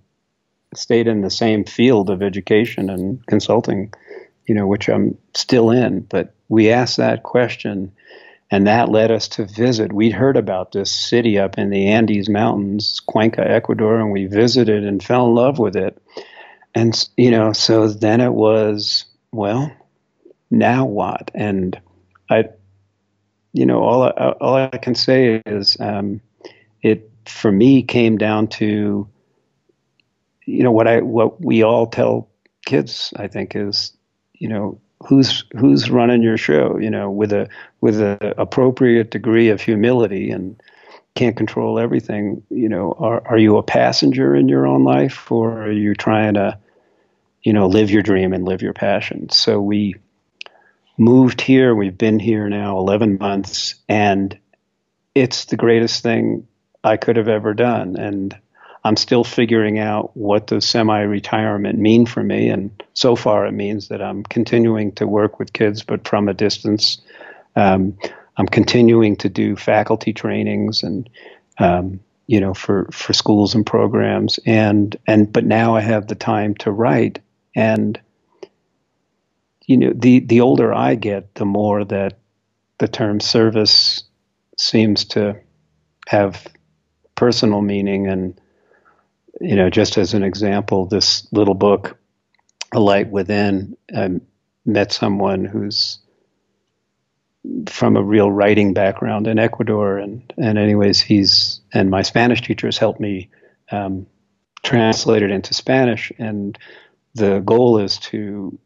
[0.74, 3.94] stayed in the same field of education and consulting,
[4.48, 6.02] you know, which I'm still in.
[6.02, 7.92] But we asked that question
[8.52, 9.94] and that led us to visit.
[9.94, 14.84] We'd heard about this city up in the Andes Mountains, Cuenca, Ecuador, and we visited
[14.84, 16.02] and fell in love with it.
[16.74, 19.72] And, you know, so then it was, well,
[20.50, 21.30] now what?
[21.36, 21.80] And
[22.30, 22.46] I,
[23.54, 26.22] you know, all I, all I can say is um,
[26.82, 29.08] it, for me, came down to,
[30.46, 32.30] you know, what I, what we all tell
[32.66, 33.94] kids, I think, is,
[34.34, 37.48] you know, who's who's running your show you know with a
[37.80, 40.62] with a appropriate degree of humility and
[41.16, 45.64] can't control everything you know are are you a passenger in your own life or
[45.64, 46.58] are you trying to
[47.44, 49.30] you know live your dream and live your passion?
[49.30, 49.96] So we
[50.98, 51.74] moved here.
[51.74, 54.38] We've been here now 11 months and
[55.16, 56.48] it's the greatest thing
[56.84, 57.98] I could have ever done.
[57.98, 58.38] And
[58.84, 63.90] I'm still figuring out what does semi-retirement mean for me, and so far it means
[63.90, 67.02] that I'm continuing to work with kids, but from a distance.
[67.56, 67.98] Um,
[68.38, 71.10] I'm continuing to do faculty trainings and
[71.58, 76.16] um, you know for for schools and programs, and and but now I have the
[76.16, 77.20] time to write,
[77.54, 78.00] and
[79.66, 82.18] you know the the older I get, the more that
[82.78, 84.04] the term service
[84.58, 85.36] seems to
[86.08, 86.48] have
[87.20, 88.08] personal meaning.
[88.08, 88.40] And
[89.42, 91.98] you know, just as an example, this little book,
[92.72, 94.22] A Light Within, I
[94.66, 96.00] met someone who's
[97.68, 102.78] from a real writing background in Ecuador, and and anyways, he's and my Spanish teachers
[102.78, 103.30] helped me
[103.70, 104.08] um,
[104.64, 106.58] translate it into Spanish, and
[107.16, 108.58] the goal is to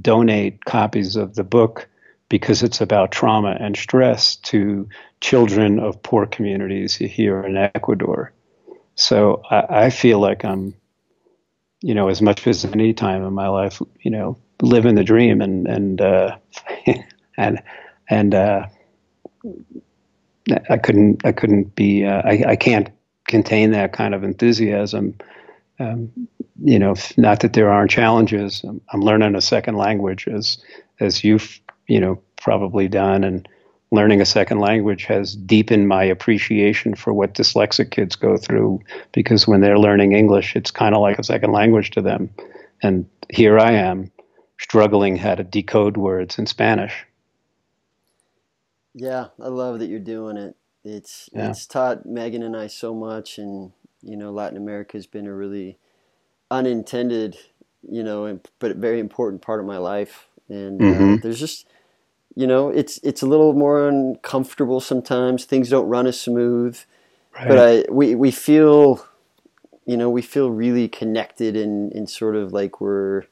[0.00, 1.86] donate copies of the book
[2.30, 4.88] because it's about trauma and stress to
[5.20, 8.32] children of poor communities here in Ecuador
[9.00, 10.74] so I, I feel like I'm,
[11.80, 15.40] you know, as much as any time in my life, you know, living the dream
[15.40, 16.36] and and uh,
[17.36, 17.62] and
[18.08, 18.66] and uh,
[20.68, 22.90] I couldn't I couldn't be uh, I I can't
[23.26, 25.16] contain that kind of enthusiasm.
[25.78, 26.12] Um,
[26.62, 28.62] you know, not that there aren't challenges.
[28.64, 30.58] I'm, I'm, learning a second language as
[30.98, 33.48] as you've you know probably done, and
[33.92, 38.80] learning a second language has deepened my appreciation for what dyslexic kids go through
[39.12, 42.30] because when they're learning English, it's kind of like a second language to them.
[42.82, 44.10] And here I am
[44.58, 47.04] struggling how to decode words in Spanish.
[48.94, 50.56] Yeah, I love that you're doing it.
[50.84, 51.50] It's yeah.
[51.50, 53.72] it's taught Megan and I so much, and
[54.02, 55.78] you know, Latin America has been a really
[56.50, 57.36] unintended,
[57.88, 60.26] you know, but very important part of my life.
[60.48, 61.14] And uh, mm-hmm.
[61.14, 61.68] uh, there's just,
[62.34, 65.44] you know, it's it's a little more uncomfortable sometimes.
[65.44, 66.78] Things don't run as smooth,
[67.34, 67.48] right.
[67.48, 69.04] but I we we feel,
[69.84, 73.24] you know, we feel really connected and and sort of like we're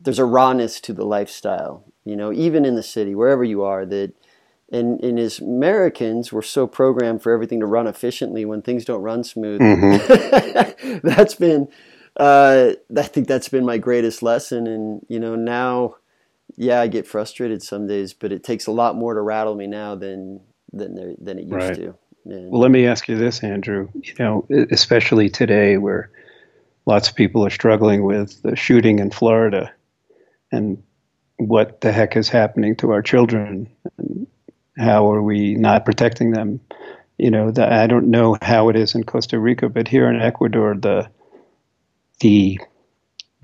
[0.00, 1.84] there's a rawness to the lifestyle.
[2.04, 4.12] You know, even in the city, wherever you are, that
[4.72, 8.46] and, and as Americans, we're so programmed for everything to run efficiently.
[8.46, 11.06] When things don't run smooth, mm-hmm.
[11.06, 11.68] that's been,
[12.16, 14.66] uh, I think that's been my greatest lesson.
[14.66, 15.96] And you know, now,
[16.56, 19.66] yeah, I get frustrated some days, but it takes a lot more to rattle me
[19.66, 20.40] now than
[20.72, 21.74] than there, than it used right.
[21.74, 21.94] to.
[22.24, 23.88] And, well, let me ask you this, Andrew.
[23.94, 26.10] You know, especially today, where
[26.86, 29.72] lots of people are struggling with the shooting in Florida,
[30.50, 30.82] and
[31.36, 34.26] what the heck is happening to our children and
[34.78, 36.60] how are we not protecting them?
[37.18, 40.20] You know, the, I don't know how it is in Costa Rica, but here in
[40.20, 41.08] Ecuador, the
[42.20, 42.58] the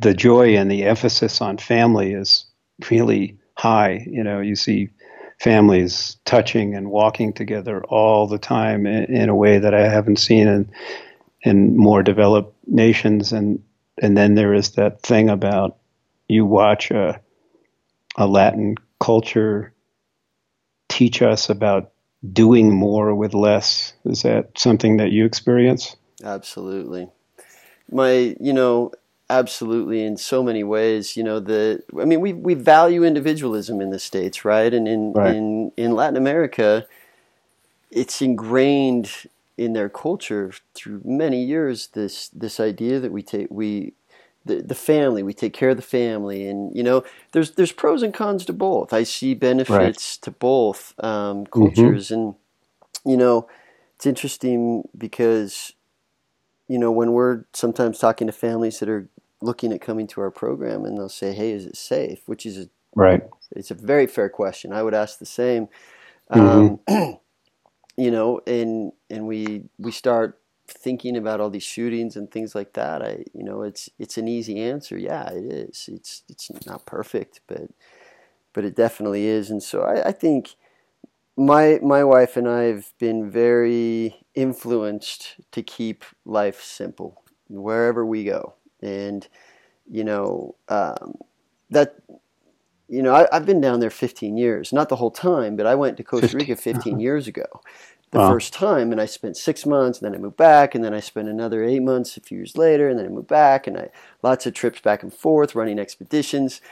[0.03, 2.45] the joy and the emphasis on family is
[2.91, 4.07] really high.
[4.11, 4.89] You know, you see
[5.41, 10.19] families touching and walking together all the time in, in, a way that I haven't
[10.19, 10.71] seen in
[11.43, 13.33] in more developed nations.
[13.33, 13.63] And
[14.01, 15.77] and then there is that thing about
[16.29, 17.21] you watch a
[18.17, 19.73] a Latin culture
[20.89, 21.93] teach us about
[22.33, 23.93] doing more with less?
[24.05, 25.97] Is that something that you experience?
[26.25, 27.09] Absolutely.
[27.91, 28.93] My, you know,
[29.31, 31.17] absolutely in so many ways.
[31.17, 34.73] You know, the I mean, we we value individualism in the states, right?
[34.73, 35.35] And in right.
[35.35, 36.87] in in Latin America,
[37.91, 39.11] it's ingrained
[39.57, 41.89] in their culture through many years.
[41.89, 43.95] This this idea that we take we
[44.49, 48.03] the, the family we take care of the family and you know there's there's pros
[48.03, 50.19] and cons to both i see benefits right.
[50.23, 51.53] to both um, mm-hmm.
[51.53, 52.15] cultures mm-hmm.
[52.15, 52.35] and
[53.05, 53.47] you know
[53.95, 55.75] it's interesting because
[56.67, 59.09] you know when we're sometimes talking to families that are
[59.41, 62.59] looking at coming to our program and they'll say hey is it safe which is
[62.59, 63.23] a, right
[63.53, 65.69] it's a very fair question i would ask the same
[66.33, 66.93] mm-hmm.
[66.93, 67.19] um,
[67.97, 72.75] you know and and we we start thinking about all these shootings and things like
[72.75, 74.99] that, I you know it's it's an easy answer.
[74.99, 75.89] Yeah, it is.
[75.93, 77.71] It's it's not perfect, but
[78.53, 79.51] but it definitely is.
[79.51, 80.55] And so I, I think
[81.37, 88.25] my my wife and I have been very influenced to keep life simple wherever we
[88.25, 89.27] go, and
[89.91, 91.17] you know um,
[91.71, 91.97] that
[92.89, 95.75] you know, I, have been down there 15 years, not the whole time, but I
[95.75, 97.45] went to Costa Rica 15 years ago.
[98.11, 98.31] The wow.
[98.31, 101.01] first time and I spent six months and then I moved back and then I
[101.01, 103.91] spent another eight months a few years later and then I moved back and I
[104.23, 106.63] lots of trips back and forth running expeditions.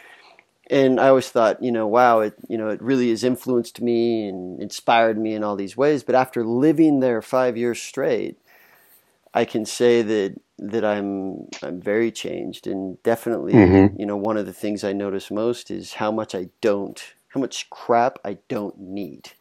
[0.71, 4.27] And I always thought you know wow it you know it really has influenced me
[4.27, 6.03] and inspired me in all these ways.
[6.03, 8.39] But after living there five years straight
[9.37, 14.01] I can say that that I'm I'm very changed and definitely mm-hmm.
[14.01, 17.41] you know one of the things I notice most is how much I don't how
[17.41, 19.33] much crap I don't need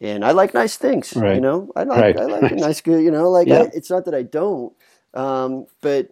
[0.00, 1.14] and I like nice things.
[1.16, 1.36] Right.
[1.36, 2.18] You know, I like right.
[2.18, 3.02] I like a nice good.
[3.02, 3.62] You know, like yeah.
[3.62, 4.72] I, it's not that I don't,
[5.14, 6.10] um, but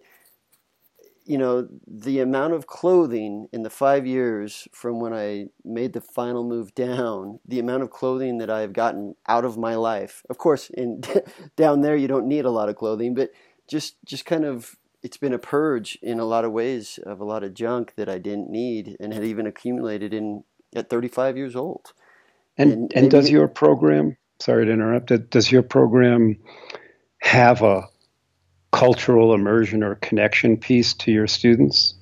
[1.24, 6.00] you know, the amount of clothing in the five years from when I made the
[6.00, 10.22] final move down, the amount of clothing that I have gotten out of my life.
[10.28, 11.02] Of course, in
[11.56, 13.30] down there you don't need a lot of clothing, but
[13.66, 17.24] just just kind of it's been a purge in a lot of ways of a
[17.24, 20.44] lot of junk that I didn't need and had even accumulated in
[20.74, 21.92] at 35 years old.
[22.58, 24.16] And and, and does your program?
[24.40, 25.30] Sorry to interrupt.
[25.30, 26.36] Does your program
[27.18, 27.88] have a
[28.74, 31.94] cultural immersion or connection piece to your students?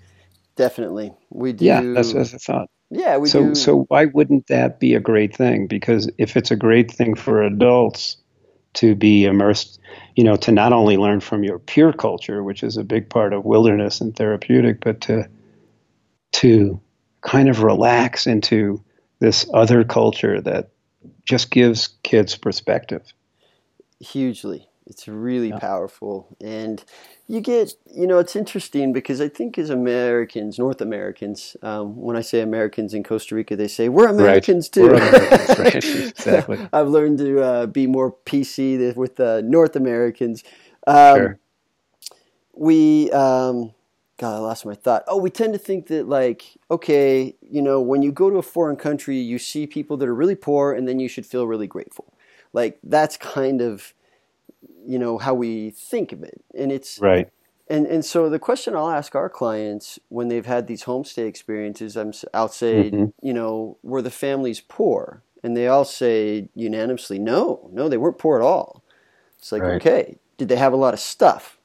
[0.57, 1.67] Definitely, we do.
[1.67, 2.71] Yeah, that's what I thought.
[2.91, 3.55] Yeah, we so, do.
[3.55, 5.67] So why wouldn't that be a great thing?
[5.67, 8.17] Because if it's a great thing for adults
[8.75, 9.81] to be immersed,
[10.17, 13.35] you know, to not only learn from your peer culture, which is a big part
[13.35, 15.29] of wilderness and therapeutic, but to
[16.33, 16.81] to
[17.21, 18.83] kind of relax into
[19.21, 20.71] this other culture that
[21.25, 23.13] just gives kids perspective.
[24.01, 25.59] Hugely, It's really yeah.
[25.59, 26.37] powerful.
[26.41, 26.83] And
[27.29, 32.17] you get, you know, it's interesting because I think as Americans, North Americans, um, when
[32.17, 34.73] I say Americans in Costa Rica, they say, we're Americans right.
[34.73, 34.89] too.
[34.89, 35.75] We're Americans, right.
[35.85, 36.69] exactly.
[36.73, 40.43] I've learned to uh, be more PC with uh, North Americans.
[40.87, 41.39] Um, sure.
[42.55, 43.73] We, um,
[44.19, 45.05] God, I lost my thought.
[45.07, 48.43] Oh, we tend to think that, like, okay, you know, when you go to a
[48.43, 51.67] foreign country, you see people that are really poor, and then you should feel really
[51.67, 52.13] grateful.
[52.53, 53.95] Like, that's kind of
[54.87, 56.43] you know how we think of it.
[56.55, 57.29] And it's right.
[57.69, 61.97] And and so the question I'll ask our clients when they've had these homestay experiences
[61.97, 63.27] I'm I'll say mm-hmm.
[63.27, 65.23] you know were the families poor?
[65.45, 68.83] And they all say unanimously no no they weren't poor at all.
[69.39, 69.75] It's like right.
[69.75, 71.59] okay did they have a lot of stuff?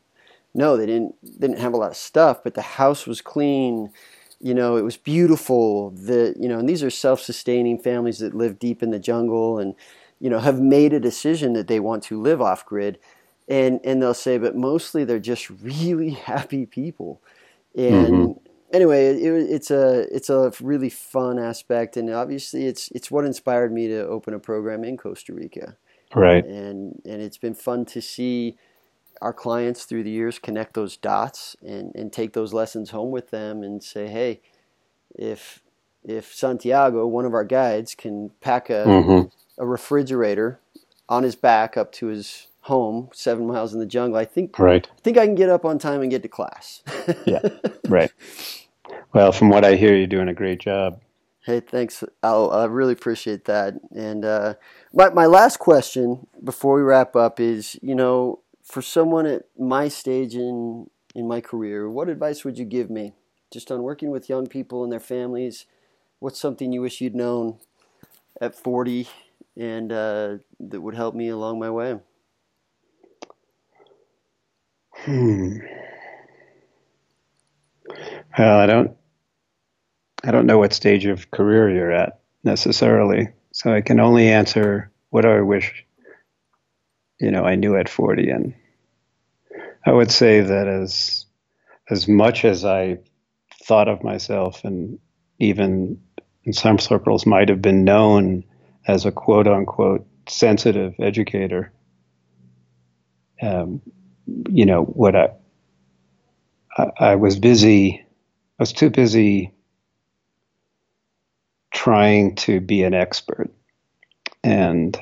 [0.53, 3.91] No they didn't they didn't have a lot of stuff but the house was clean
[4.39, 8.60] you know it was beautiful the you know and these are self-sustaining families that live
[8.60, 9.73] deep in the jungle and
[10.19, 12.99] you know, have made a decision that they want to live off grid.
[13.48, 17.22] And, and they'll say, but mostly they're just really happy people.
[17.76, 18.31] And mm-hmm.
[18.73, 23.72] anyway, it, it's a it's a really fun aspect, and obviously it's it's what inspired
[23.72, 25.77] me to open a program in Costa Rica.
[26.15, 26.44] Right.
[26.44, 28.57] And and it's been fun to see
[29.22, 33.30] our clients through the years connect those dots and, and take those lessons home with
[33.30, 34.41] them and say, hey,
[35.14, 35.61] if
[36.03, 39.27] if Santiago, one of our guides, can pack a mm-hmm
[39.58, 40.60] a refrigerator
[41.10, 44.18] on his back up to his home, seven miles in the jungle.
[44.18, 44.88] I think right.
[44.92, 46.84] I think I can get up on time and get to class.
[47.26, 47.40] yeah,
[47.88, 48.12] right.
[49.14, 51.02] Well, from what I hear, you're doing a great job.
[51.42, 52.04] Hey, thanks.
[52.22, 53.76] I'll, I really appreciate that.
[53.96, 54.56] And uh,
[54.94, 59.88] my my last question before we wrap up is, you know, for someone at my
[59.88, 63.14] stage in in my career, what advice would you give me,
[63.52, 65.66] just on working with young people and their families?
[66.20, 67.60] What's something you wish you'd known
[68.42, 69.08] at 40
[69.58, 72.00] and uh, that would help me along my way.
[74.92, 75.58] Hmm.
[78.38, 78.92] Well, I don't.
[80.24, 84.92] I don't know what stage of career you're at necessarily, so I can only answer
[85.10, 85.86] what I wish.
[87.20, 88.54] You know, I knew at 40, and
[89.86, 91.26] I would say that as
[91.90, 93.00] as much as I
[93.64, 95.00] thought of myself, and
[95.40, 96.02] even
[96.44, 98.44] in some circles might have been known
[98.88, 101.72] as a quote unquote sensitive educator.
[103.41, 103.81] Um,
[104.49, 105.30] you know, what I,
[106.77, 108.05] I, I was busy,
[108.59, 109.53] I was too busy
[111.72, 113.51] trying to be an expert
[114.43, 114.97] and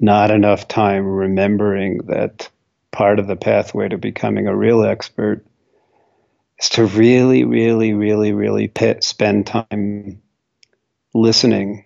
[0.00, 2.48] not enough time remembering that
[2.90, 5.44] part of the pathway to becoming a real expert
[6.58, 10.20] is to really, really, really, really spend time
[11.14, 11.84] listening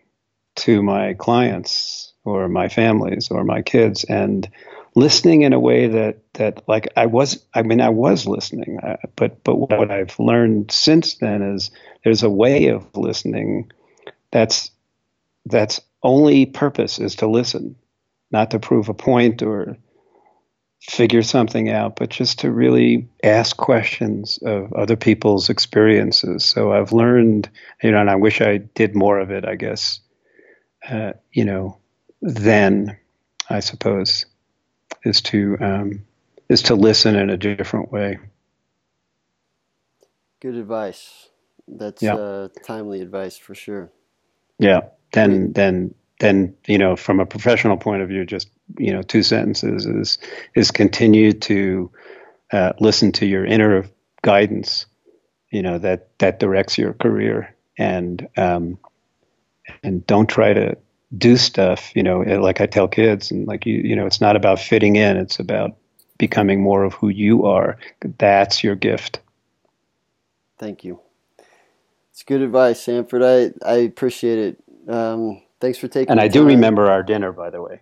[0.56, 4.48] to my clients or my families or my kids and
[4.94, 8.96] listening in a way that that like I was I mean I was listening uh,
[9.16, 11.70] but but what I've learned since then is
[12.04, 13.72] there's a way of listening
[14.30, 14.70] that's
[15.46, 17.76] that's only purpose is to listen
[18.30, 19.76] not to prove a point or
[20.80, 26.44] figure something out but just to really ask questions of other people's experiences.
[26.44, 27.50] So I've learned
[27.82, 29.98] you know and I wish I did more of it I guess
[30.88, 31.78] uh, you know,
[32.20, 32.98] then
[33.48, 34.26] I suppose
[35.04, 36.04] is to um,
[36.48, 38.18] is to listen in a different way.
[40.40, 41.28] Good advice.
[41.66, 42.14] That's yeah.
[42.14, 43.90] uh, timely advice for sure.
[44.58, 44.80] Yeah.
[45.12, 48.48] Then then then you know from a professional point of view, just
[48.78, 50.18] you know two sentences is
[50.54, 51.90] is continue to
[52.52, 53.86] uh, listen to your inner
[54.22, 54.86] guidance.
[55.50, 58.78] You know that that directs your career and um,
[59.82, 60.76] and don't try to
[61.16, 64.36] do stuff you know like i tell kids and like you you know it's not
[64.36, 65.76] about fitting in it's about
[66.18, 67.76] becoming more of who you are.
[68.18, 69.20] That's your gift.
[70.58, 71.00] Thank you.
[72.10, 73.22] It's good advice sanford.
[73.22, 74.64] I i appreciate it.
[74.88, 76.32] Um, thanks for taking and i time.
[76.32, 77.80] do remember our dinner by the way.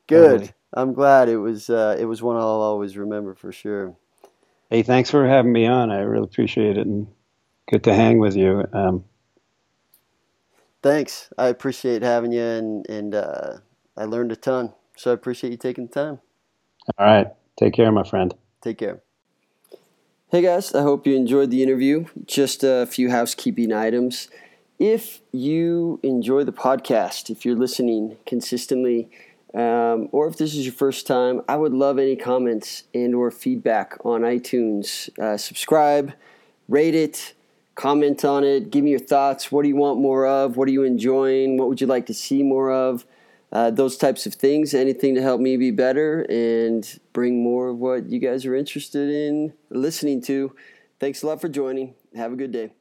[0.06, 0.52] Good.
[0.72, 3.96] I'm glad it was uh, it was one i'll always remember for sure.
[4.70, 5.90] Hey thanks for having me on.
[5.90, 7.06] I really appreciate it and
[7.70, 8.64] good to hang with you.
[8.72, 9.04] Um,
[10.86, 11.30] Thanks.
[11.36, 13.54] I appreciate having you, and and uh,
[13.96, 14.72] I learned a ton.
[14.96, 16.20] So I appreciate you taking the time.
[16.96, 17.26] All right.
[17.58, 18.32] Take care, my friend.
[18.62, 19.02] Take care.
[20.30, 22.04] Hey guys, I hope you enjoyed the interview.
[22.24, 24.28] Just a few housekeeping items.
[24.78, 29.10] If you enjoy the podcast, if you're listening consistently,
[29.54, 33.32] um, or if this is your first time, I would love any comments and or
[33.32, 35.10] feedback on iTunes.
[35.18, 36.12] Uh, subscribe,
[36.68, 37.34] rate it,
[37.76, 38.70] comment on it.
[38.70, 39.52] Give me your thoughts.
[39.52, 40.56] What do you want more of?
[40.56, 41.56] What are you enjoying?
[41.56, 43.06] What would you like to see more of?
[43.52, 47.78] uh, those types of things, anything to help me be better and bring more of
[47.78, 50.54] what you guys are interested in listening to.
[50.98, 51.94] Thanks a lot for joining.
[52.14, 52.72] Have a good day.